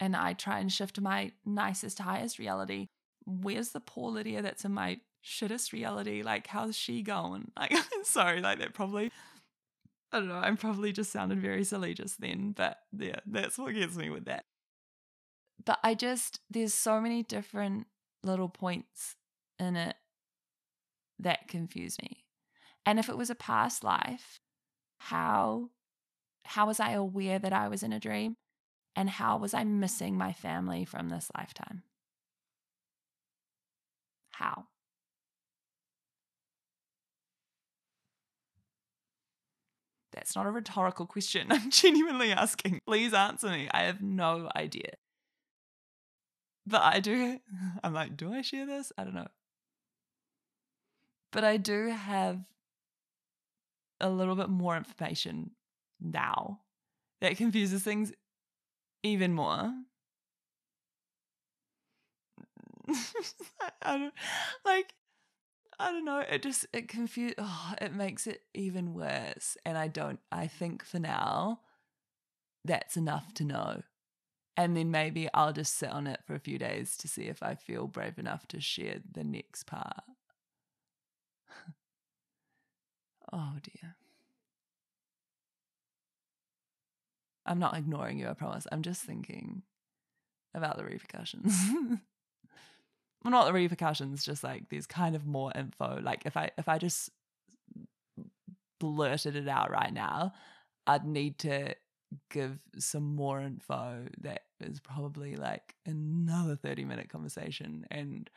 and 0.00 0.16
I 0.16 0.32
try 0.32 0.58
and 0.58 0.72
shift 0.72 0.96
to 0.96 1.00
my 1.00 1.32
nicest, 1.44 1.98
highest 1.98 2.38
reality, 2.38 2.88
where's 3.24 3.70
the 3.70 3.80
poor 3.80 4.10
Lydia 4.10 4.42
that's 4.42 4.64
in 4.64 4.72
my 4.72 5.00
shittest 5.24 5.72
reality? 5.72 6.22
Like, 6.22 6.46
how's 6.48 6.76
she 6.76 7.02
going? 7.02 7.52
Like, 7.56 7.72
sorry, 8.02 8.40
like 8.40 8.58
that 8.58 8.74
probably 8.74 9.10
I 10.12 10.18
don't 10.18 10.28
know. 10.28 10.34
I'm 10.34 10.58
probably 10.58 10.92
just 10.92 11.10
sounded 11.10 11.40
very 11.40 11.64
silly 11.64 11.94
just 11.94 12.20
then, 12.20 12.52
but 12.52 12.78
yeah, 12.96 13.20
that's 13.26 13.56
what 13.56 13.74
gets 13.74 13.96
me 13.96 14.10
with 14.10 14.26
that. 14.26 14.44
But 15.64 15.78
I 15.82 15.94
just, 15.94 16.40
there's 16.50 16.74
so 16.74 17.00
many 17.00 17.22
different 17.22 17.86
little 18.22 18.48
points 18.48 19.16
in 19.58 19.76
it 19.76 19.96
that 21.18 21.48
confuse 21.48 21.96
me. 22.02 22.24
And 22.84 22.98
if 22.98 23.08
it 23.08 23.16
was 23.16 23.30
a 23.30 23.34
past 23.34 23.84
life, 23.84 24.40
how 24.98 25.70
how 26.44 26.66
was 26.66 26.80
I 26.80 26.92
aware 26.92 27.38
that 27.38 27.52
I 27.52 27.68
was 27.68 27.82
in 27.82 27.92
a 27.92 28.00
dream? 28.00 28.36
And 28.94 29.08
how 29.08 29.38
was 29.38 29.54
I 29.54 29.64
missing 29.64 30.16
my 30.18 30.32
family 30.32 30.84
from 30.84 31.08
this 31.08 31.30
lifetime? 31.36 31.82
How? 34.32 34.66
That's 40.12 40.36
not 40.36 40.46
a 40.46 40.50
rhetorical 40.50 41.06
question. 41.06 41.46
I'm 41.50 41.70
genuinely 41.70 42.32
asking. 42.32 42.80
Please 42.86 43.14
answer 43.14 43.48
me. 43.48 43.68
I 43.72 43.84
have 43.84 44.02
no 44.02 44.50
idea. 44.54 44.92
But 46.66 46.82
I 46.82 47.00
do, 47.00 47.38
I'm 47.82 47.94
like, 47.94 48.16
do 48.16 48.32
I 48.32 48.42
share 48.42 48.66
this? 48.66 48.92
I 48.96 49.04
don't 49.04 49.14
know. 49.14 49.28
But 51.32 51.44
I 51.44 51.56
do 51.56 51.88
have 51.88 52.40
a 54.00 54.10
little 54.10 54.36
bit 54.36 54.50
more 54.50 54.76
information 54.76 55.52
now 56.02 56.60
that 57.20 57.36
confuses 57.36 57.82
things 57.82 58.12
even 59.02 59.32
more. 59.32 59.72
I 63.82 63.96
don't 63.96 64.14
like 64.64 64.94
I 65.78 65.90
don't 65.90 66.04
know. 66.04 66.20
It 66.20 66.42
just 66.42 66.66
it 66.72 66.88
confuse. 66.88 67.34
Oh, 67.38 67.74
it 67.80 67.92
makes 67.92 68.26
it 68.28 68.42
even 68.54 68.94
worse. 68.94 69.56
And 69.64 69.76
I 69.76 69.88
don't. 69.88 70.20
I 70.30 70.46
think 70.46 70.84
for 70.84 71.00
now, 71.00 71.60
that's 72.64 72.96
enough 72.96 73.34
to 73.34 73.44
know. 73.44 73.82
And 74.56 74.76
then 74.76 74.90
maybe 74.90 75.28
I'll 75.34 75.52
just 75.52 75.76
sit 75.76 75.90
on 75.90 76.06
it 76.06 76.20
for 76.26 76.34
a 76.34 76.40
few 76.40 76.58
days 76.58 76.96
to 76.98 77.08
see 77.08 77.22
if 77.24 77.42
I 77.42 77.54
feel 77.56 77.86
brave 77.88 78.18
enough 78.18 78.46
to 78.48 78.60
share 78.60 78.98
the 79.10 79.24
next 79.24 79.64
part. 79.64 80.04
oh 83.32 83.54
dear. 83.62 83.96
I'm 87.46 87.58
not 87.58 87.76
ignoring 87.76 88.18
you, 88.18 88.28
I 88.28 88.34
promise. 88.34 88.66
I'm 88.70 88.82
just 88.82 89.02
thinking 89.02 89.62
about 90.54 90.76
the 90.76 90.84
repercussions. 90.84 91.54
well, 93.24 93.30
not 93.30 93.46
the 93.46 93.52
repercussions, 93.52 94.24
just 94.24 94.44
like 94.44 94.68
there's 94.70 94.86
kind 94.86 95.16
of 95.16 95.26
more 95.26 95.52
info. 95.54 95.98
Like 96.02 96.22
if 96.24 96.36
I 96.36 96.50
if 96.56 96.68
I 96.68 96.78
just 96.78 97.10
blurted 98.78 99.36
it 99.36 99.48
out 99.48 99.70
right 99.70 99.92
now, 99.92 100.32
I'd 100.86 101.06
need 101.06 101.38
to 101.40 101.74
give 102.30 102.58
some 102.78 103.14
more 103.14 103.40
info 103.40 104.06
that 104.20 104.42
is 104.60 104.80
probably 104.80 105.36
like 105.36 105.74
another 105.86 106.56
30 106.56 106.84
minute 106.84 107.08
conversation 107.08 107.86
and 107.90 108.28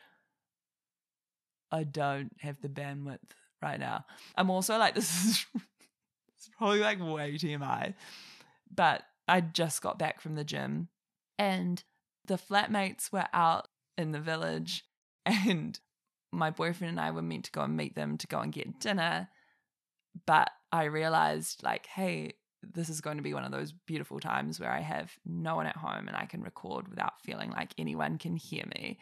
I 1.70 1.82
don't 1.82 2.30
have 2.40 2.60
the 2.62 2.68
bandwidth 2.68 3.18
right 3.60 3.78
now. 3.78 4.06
I'm 4.36 4.50
also 4.50 4.78
like 4.78 4.94
this 4.94 5.26
is 5.26 5.46
probably 6.56 6.80
like 6.80 7.00
way 7.00 7.32
TMI. 7.34 7.94
But 8.72 9.02
I 9.28 9.40
just 9.40 9.82
got 9.82 9.98
back 9.98 10.20
from 10.20 10.34
the 10.34 10.44
gym 10.44 10.88
and 11.38 11.82
the 12.26 12.34
flatmates 12.34 13.12
were 13.12 13.26
out 13.32 13.68
in 13.96 14.12
the 14.12 14.20
village 14.20 14.84
and 15.26 15.78
my 16.32 16.50
boyfriend 16.50 16.90
and 16.90 17.00
I 17.00 17.10
were 17.10 17.22
meant 17.22 17.44
to 17.46 17.52
go 17.52 17.62
and 17.62 17.76
meet 17.76 17.94
them 17.94 18.18
to 18.18 18.26
go 18.26 18.40
and 18.40 18.52
get 18.52 18.80
dinner. 18.80 19.28
But 20.26 20.50
I 20.72 20.84
realized, 20.84 21.62
like, 21.62 21.86
hey, 21.86 22.34
this 22.62 22.88
is 22.88 23.00
going 23.00 23.16
to 23.16 23.22
be 23.22 23.34
one 23.34 23.44
of 23.44 23.52
those 23.52 23.72
beautiful 23.72 24.18
times 24.18 24.58
where 24.58 24.70
I 24.70 24.80
have 24.80 25.12
no 25.24 25.56
one 25.56 25.66
at 25.66 25.76
home 25.76 26.08
and 26.08 26.16
I 26.16 26.26
can 26.26 26.42
record 26.42 26.88
without 26.88 27.20
feeling 27.22 27.50
like 27.50 27.72
anyone 27.78 28.18
can 28.18 28.36
hear 28.36 28.64
me. 28.74 28.98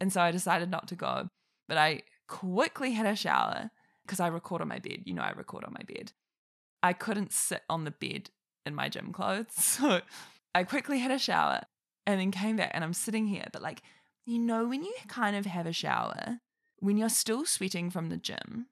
And 0.00 0.12
so 0.12 0.20
I 0.20 0.30
decided 0.30 0.70
not 0.70 0.88
to 0.88 0.96
go. 0.96 1.28
But 1.68 1.78
I 1.78 2.02
quickly 2.26 2.92
had 2.92 3.06
a 3.06 3.14
shower 3.14 3.70
because 4.04 4.20
I 4.20 4.28
record 4.28 4.60
on 4.60 4.68
my 4.68 4.78
bed. 4.78 5.02
You 5.04 5.14
know, 5.14 5.22
I 5.22 5.30
record 5.30 5.64
on 5.64 5.72
my 5.72 5.84
bed. 5.84 6.12
I 6.82 6.92
couldn't 6.94 7.32
sit 7.32 7.62
on 7.68 7.84
the 7.84 7.90
bed 7.90 8.30
in 8.66 8.74
my 8.74 8.88
gym 8.88 9.12
clothes. 9.12 9.52
So 9.54 10.00
I 10.54 10.64
quickly 10.64 10.98
had 10.98 11.12
a 11.12 11.18
shower 11.18 11.60
and 12.06 12.20
then 12.20 12.30
came 12.32 12.56
back 12.56 12.72
and 12.74 12.82
I'm 12.82 12.92
sitting 12.92 13.26
here. 13.26 13.46
But 13.52 13.62
like, 13.62 13.82
you 14.26 14.38
know, 14.38 14.66
when 14.66 14.82
you 14.82 14.92
kind 15.06 15.36
of 15.36 15.46
have 15.46 15.66
a 15.66 15.72
shower, 15.72 16.40
when 16.78 16.96
you're 16.96 17.08
still 17.08 17.44
sweating 17.44 17.90
from 17.90 18.08
the 18.08 18.16
gym, 18.16 18.66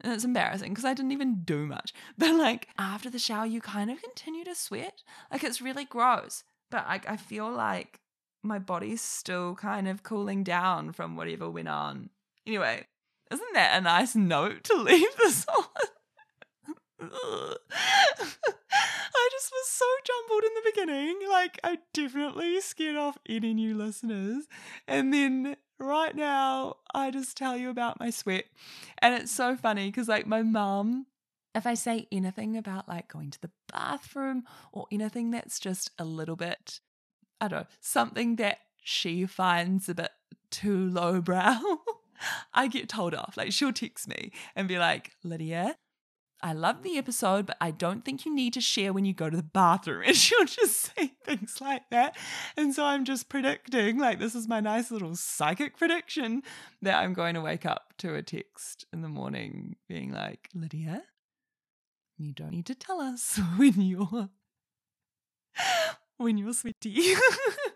and 0.00 0.12
it's 0.12 0.24
embarrassing 0.24 0.70
because 0.72 0.84
I 0.84 0.94
didn't 0.94 1.12
even 1.12 1.42
do 1.44 1.66
much. 1.66 1.92
But 2.18 2.34
like 2.34 2.68
after 2.78 3.10
the 3.10 3.18
shower, 3.18 3.46
you 3.46 3.60
kind 3.60 3.90
of 3.90 4.02
continue 4.02 4.44
to 4.44 4.54
sweat. 4.54 5.02
Like 5.32 5.44
it's 5.44 5.62
really 5.62 5.84
gross. 5.84 6.44
But 6.70 6.84
I, 6.86 7.00
I 7.08 7.16
feel 7.16 7.50
like 7.50 8.00
my 8.42 8.58
body's 8.58 9.00
still 9.00 9.54
kind 9.54 9.88
of 9.88 10.02
cooling 10.02 10.44
down 10.44 10.92
from 10.92 11.16
whatever 11.16 11.50
went 11.50 11.68
on. 11.68 12.10
Anyway, 12.46 12.86
isn't 13.30 13.54
that 13.54 13.76
a 13.76 13.80
nice 13.80 14.14
note 14.14 14.64
to 14.64 14.74
leave 14.74 15.16
this 15.18 15.46
on? 15.58 15.64
I 17.00 17.56
just 19.30 19.52
was 19.52 19.68
so 19.68 19.86
jumbled 20.04 20.44
in 20.44 20.54
the 20.54 20.70
beginning. 20.72 21.18
Like, 21.28 21.60
I 21.62 21.78
definitely 21.92 22.60
scared 22.60 22.96
off 22.96 23.18
any 23.28 23.54
new 23.54 23.76
listeners. 23.76 24.46
And 24.86 25.12
then 25.12 25.56
right 25.78 26.14
now, 26.14 26.76
I 26.94 27.10
just 27.10 27.36
tell 27.36 27.56
you 27.56 27.70
about 27.70 28.00
my 28.00 28.10
sweat. 28.10 28.44
And 29.00 29.14
it's 29.14 29.32
so 29.32 29.56
funny 29.56 29.86
because, 29.86 30.08
like, 30.08 30.26
my 30.26 30.42
mum, 30.42 31.06
if 31.54 31.66
I 31.66 31.74
say 31.74 32.06
anything 32.12 32.56
about 32.56 32.88
like 32.88 33.08
going 33.08 33.30
to 33.30 33.40
the 33.40 33.50
bathroom 33.72 34.44
or 34.72 34.86
anything 34.92 35.30
that's 35.30 35.58
just 35.58 35.90
a 35.98 36.04
little 36.04 36.36
bit, 36.36 36.80
I 37.40 37.48
don't 37.48 37.60
know, 37.60 37.66
something 37.80 38.36
that 38.36 38.58
she 38.82 39.26
finds 39.26 39.88
a 39.88 39.94
bit 39.94 40.10
too 40.50 40.88
lowbrow, 40.88 41.58
I 42.54 42.68
get 42.68 42.88
told 42.88 43.14
off. 43.14 43.36
Like, 43.36 43.52
she'll 43.52 43.72
text 43.72 44.08
me 44.08 44.32
and 44.56 44.66
be 44.68 44.78
like, 44.78 45.12
Lydia, 45.22 45.76
I 46.40 46.52
love 46.52 46.82
the 46.82 46.98
episode, 46.98 47.46
but 47.46 47.56
I 47.60 47.72
don't 47.72 48.04
think 48.04 48.24
you 48.24 48.34
need 48.34 48.52
to 48.54 48.60
share 48.60 48.92
when 48.92 49.04
you 49.04 49.12
go 49.12 49.28
to 49.28 49.36
the 49.36 49.42
bathroom. 49.42 50.02
And 50.06 50.16
she'll 50.16 50.44
just 50.44 50.92
say 50.96 51.12
things 51.24 51.60
like 51.60 51.90
that. 51.90 52.16
And 52.56 52.74
so 52.74 52.84
I'm 52.84 53.04
just 53.04 53.28
predicting, 53.28 53.98
like, 53.98 54.18
this 54.18 54.34
is 54.34 54.46
my 54.46 54.60
nice 54.60 54.90
little 54.90 55.16
psychic 55.16 55.76
prediction 55.76 56.42
that 56.82 56.98
I'm 56.98 57.12
going 57.12 57.34
to 57.34 57.40
wake 57.40 57.66
up 57.66 57.94
to 57.98 58.14
a 58.14 58.22
text 58.22 58.86
in 58.92 59.02
the 59.02 59.08
morning 59.08 59.76
being 59.88 60.12
like, 60.12 60.48
Lydia, 60.54 61.02
you 62.16 62.32
don't 62.32 62.50
need 62.50 62.66
to 62.66 62.74
tell 62.74 63.00
us 63.00 63.40
when 63.56 63.80
you're 63.80 64.28
when 66.18 66.38
you're 66.38 66.52
sweaty. 66.52 67.14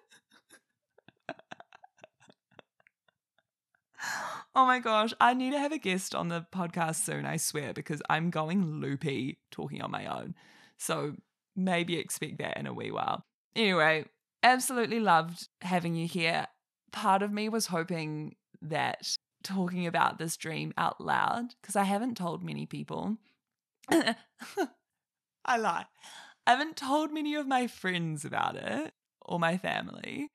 Oh 4.55 4.67
my 4.67 4.81
gosh, 4.81 5.15
I 5.19 5.33
need 5.33 5.53
to 5.53 5.59
have 5.59 5.73
a 5.73 5.79
guest 5.79 6.15
on 6.15 6.29
the 6.29 6.47
podcast 6.53 6.97
soon, 6.97 7.25
I 7.25 7.39
swear, 7.39 7.73
because 7.73 8.03
I'm 8.11 8.29
going 8.31 8.81
loopy 8.81 9.39
talking 9.51 9.81
on 9.81 9.91
my 9.91 10.07
own. 10.07 10.35
So 10.77 11.15
maybe 11.57 11.97
expect 11.97 12.39
that 12.39 12.59
in 12.59 12.67
a 12.67 12.75
wee 12.75 12.91
while. 12.91 13.25
Anyway, 13.57 14.05
absolutely 14.43 15.01
loved 15.01 15.49
having 15.63 15.95
you 15.95 16.07
here. 16.07 16.47
Part 16.91 17.23
of 17.23 17.33
me 17.33 17.49
was 17.49 17.67
hoping 17.67 18.37
that 18.61 19.17
talking 19.43 19.87
about 19.87 20.19
this 20.19 20.37
dream 20.37 20.75
out 20.77 21.01
loud, 21.01 21.55
because 21.61 21.77
I 21.77 21.85
haven't 21.85 22.19
told 22.19 22.45
many 22.45 22.67
people. 22.67 23.17
I 23.91 25.57
lie. 25.57 25.87
I 26.47 26.51
haven't 26.51 26.77
told 26.77 27.11
many 27.11 27.35
of 27.37 27.47
my 27.47 27.67
friends 27.67 28.25
about 28.25 28.57
it 28.57 28.93
or 29.23 29.39
my 29.39 29.57
family 29.57 30.31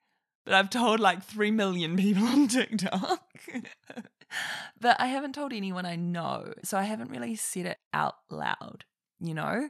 but 0.48 0.56
I've 0.56 0.70
told 0.70 1.02
like 1.02 1.22
3 1.24 1.52
million 1.52 1.98
people 1.98 2.24
on 2.26 2.48
TikTok. 2.48 3.22
but 4.80 4.96
I 4.98 5.08
haven't 5.08 5.36
told 5.36 5.52
anyone 5.52 5.86
I 5.86 5.98
know. 5.98 6.54
So 6.64 6.78
I 6.78 6.84
haven't 6.84 7.12
really 7.12 7.36
said 7.36 7.66
it 7.66 7.78
out 7.94 8.16
loud, 8.30 8.86
you 9.20 9.34
know? 9.34 9.70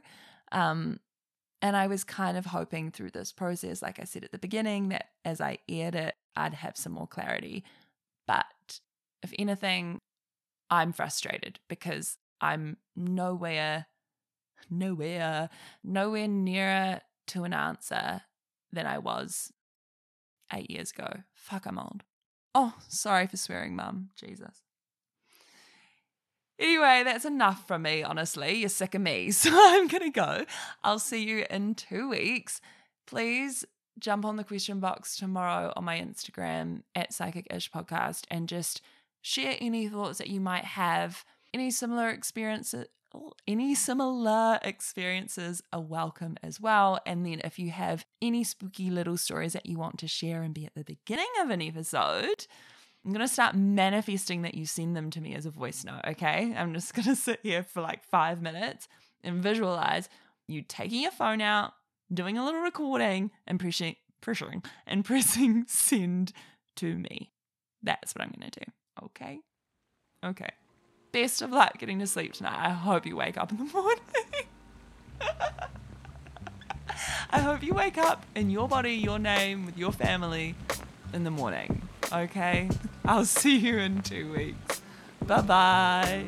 Um, 0.52 1.00
and 1.60 1.76
I 1.76 1.88
was 1.88 2.04
kind 2.04 2.36
of 2.36 2.46
hoping 2.46 2.92
through 2.92 3.10
this 3.10 3.32
process, 3.32 3.82
like 3.82 3.98
I 3.98 4.04
said 4.04 4.22
at 4.22 4.30
the 4.30 4.38
beginning, 4.38 4.90
that 4.90 5.06
as 5.24 5.40
I 5.40 5.58
aired 5.68 5.96
it, 5.96 6.14
I'd 6.36 6.54
have 6.54 6.76
some 6.76 6.92
more 6.92 7.08
clarity. 7.08 7.64
But 8.28 8.78
if 9.20 9.32
anything, 9.36 9.98
I'm 10.70 10.92
frustrated 10.92 11.58
because 11.68 12.18
I'm 12.40 12.76
nowhere, 12.94 13.86
nowhere, 14.70 15.50
nowhere 15.82 16.28
nearer 16.28 17.00
to 17.28 17.42
an 17.42 17.52
answer 17.52 18.20
than 18.72 18.86
I 18.86 18.98
was 18.98 19.52
eight 20.52 20.70
years 20.70 20.90
ago. 20.90 21.08
Fuck, 21.34 21.66
I'm 21.66 21.78
old. 21.78 22.02
Oh, 22.54 22.74
sorry 22.88 23.26
for 23.26 23.36
swearing, 23.36 23.76
mum. 23.76 24.10
Jesus. 24.16 24.62
Anyway, 26.58 27.02
that's 27.04 27.24
enough 27.24 27.68
from 27.68 27.82
me, 27.82 28.02
honestly. 28.02 28.54
You're 28.54 28.68
sick 28.68 28.94
of 28.94 29.00
me. 29.00 29.30
So 29.32 29.50
I'm 29.52 29.86
going 29.86 30.02
to 30.02 30.10
go. 30.10 30.44
I'll 30.82 30.98
see 30.98 31.22
you 31.22 31.44
in 31.48 31.74
two 31.74 32.08
weeks. 32.08 32.60
Please 33.06 33.64
jump 33.98 34.24
on 34.24 34.36
the 34.36 34.44
question 34.44 34.80
box 34.80 35.16
tomorrow 35.16 35.72
on 35.76 35.84
my 35.84 35.98
Instagram 35.98 36.82
at 36.94 37.12
Psychicish 37.12 37.70
Podcast 37.70 38.24
and 38.30 38.48
just 38.48 38.80
share 39.22 39.56
any 39.60 39.88
thoughts 39.88 40.18
that 40.18 40.28
you 40.28 40.40
might 40.40 40.64
have, 40.64 41.24
any 41.54 41.70
similar 41.70 42.08
experiences, 42.10 42.86
any 43.46 43.74
similar 43.74 44.58
experiences 44.62 45.62
are 45.72 45.80
welcome 45.80 46.36
as 46.42 46.60
well. 46.60 47.00
And 47.06 47.24
then 47.24 47.40
if 47.44 47.58
you 47.58 47.70
have 47.70 48.04
any 48.20 48.44
spooky 48.44 48.90
little 48.90 49.16
stories 49.16 49.54
that 49.54 49.66
you 49.66 49.78
want 49.78 49.98
to 50.00 50.08
share 50.08 50.42
and 50.42 50.54
be 50.54 50.66
at 50.66 50.74
the 50.74 50.84
beginning 50.84 51.26
of 51.40 51.50
an 51.50 51.62
episode, 51.62 52.46
I'm 53.04 53.12
going 53.12 53.26
to 53.26 53.32
start 53.32 53.54
manifesting 53.54 54.42
that 54.42 54.54
you 54.54 54.66
send 54.66 54.96
them 54.96 55.10
to 55.10 55.20
me 55.20 55.34
as 55.34 55.46
a 55.46 55.50
voice 55.50 55.84
note, 55.84 56.02
okay? 56.06 56.54
I'm 56.56 56.74
just 56.74 56.94
going 56.94 57.06
to 57.06 57.16
sit 57.16 57.40
here 57.42 57.62
for 57.62 57.80
like 57.80 58.04
five 58.04 58.42
minutes 58.42 58.88
and 59.24 59.42
visualize 59.42 60.08
you 60.46 60.62
taking 60.62 61.02
your 61.02 61.10
phone 61.10 61.40
out, 61.40 61.72
doing 62.12 62.36
a 62.36 62.44
little 62.44 62.60
recording, 62.60 63.30
and 63.46 63.58
pressing, 63.58 63.96
pressuring 64.22 64.64
and 64.86 65.04
pressing 65.04 65.64
send 65.66 66.32
to 66.76 66.96
me. 66.96 67.32
That's 67.82 68.14
what 68.14 68.22
I'm 68.22 68.34
going 68.38 68.50
to 68.50 68.60
do, 68.60 68.72
okay? 69.04 69.40
Okay 70.24 70.50
best 71.12 71.42
of 71.42 71.50
luck 71.50 71.78
getting 71.78 71.98
to 72.00 72.06
sleep 72.06 72.32
tonight. 72.34 72.58
I 72.58 72.70
hope 72.70 73.06
you 73.06 73.16
wake 73.16 73.36
up 73.36 73.50
in 73.50 73.58
the 73.58 73.64
morning. 73.72 74.00
I 77.30 77.40
hope 77.40 77.62
you 77.62 77.74
wake 77.74 77.98
up 77.98 78.24
in 78.34 78.50
your 78.50 78.68
body, 78.68 78.94
your 78.94 79.18
name, 79.18 79.66
with 79.66 79.76
your 79.76 79.92
family 79.92 80.54
in 81.12 81.24
the 81.24 81.30
morning. 81.30 81.82
Okay? 82.12 82.70
I'll 83.04 83.24
see 83.24 83.56
you 83.58 83.78
in 83.78 84.02
two 84.02 84.32
weeks. 84.32 84.80
Bye 85.26 85.42
bye. 85.42 86.24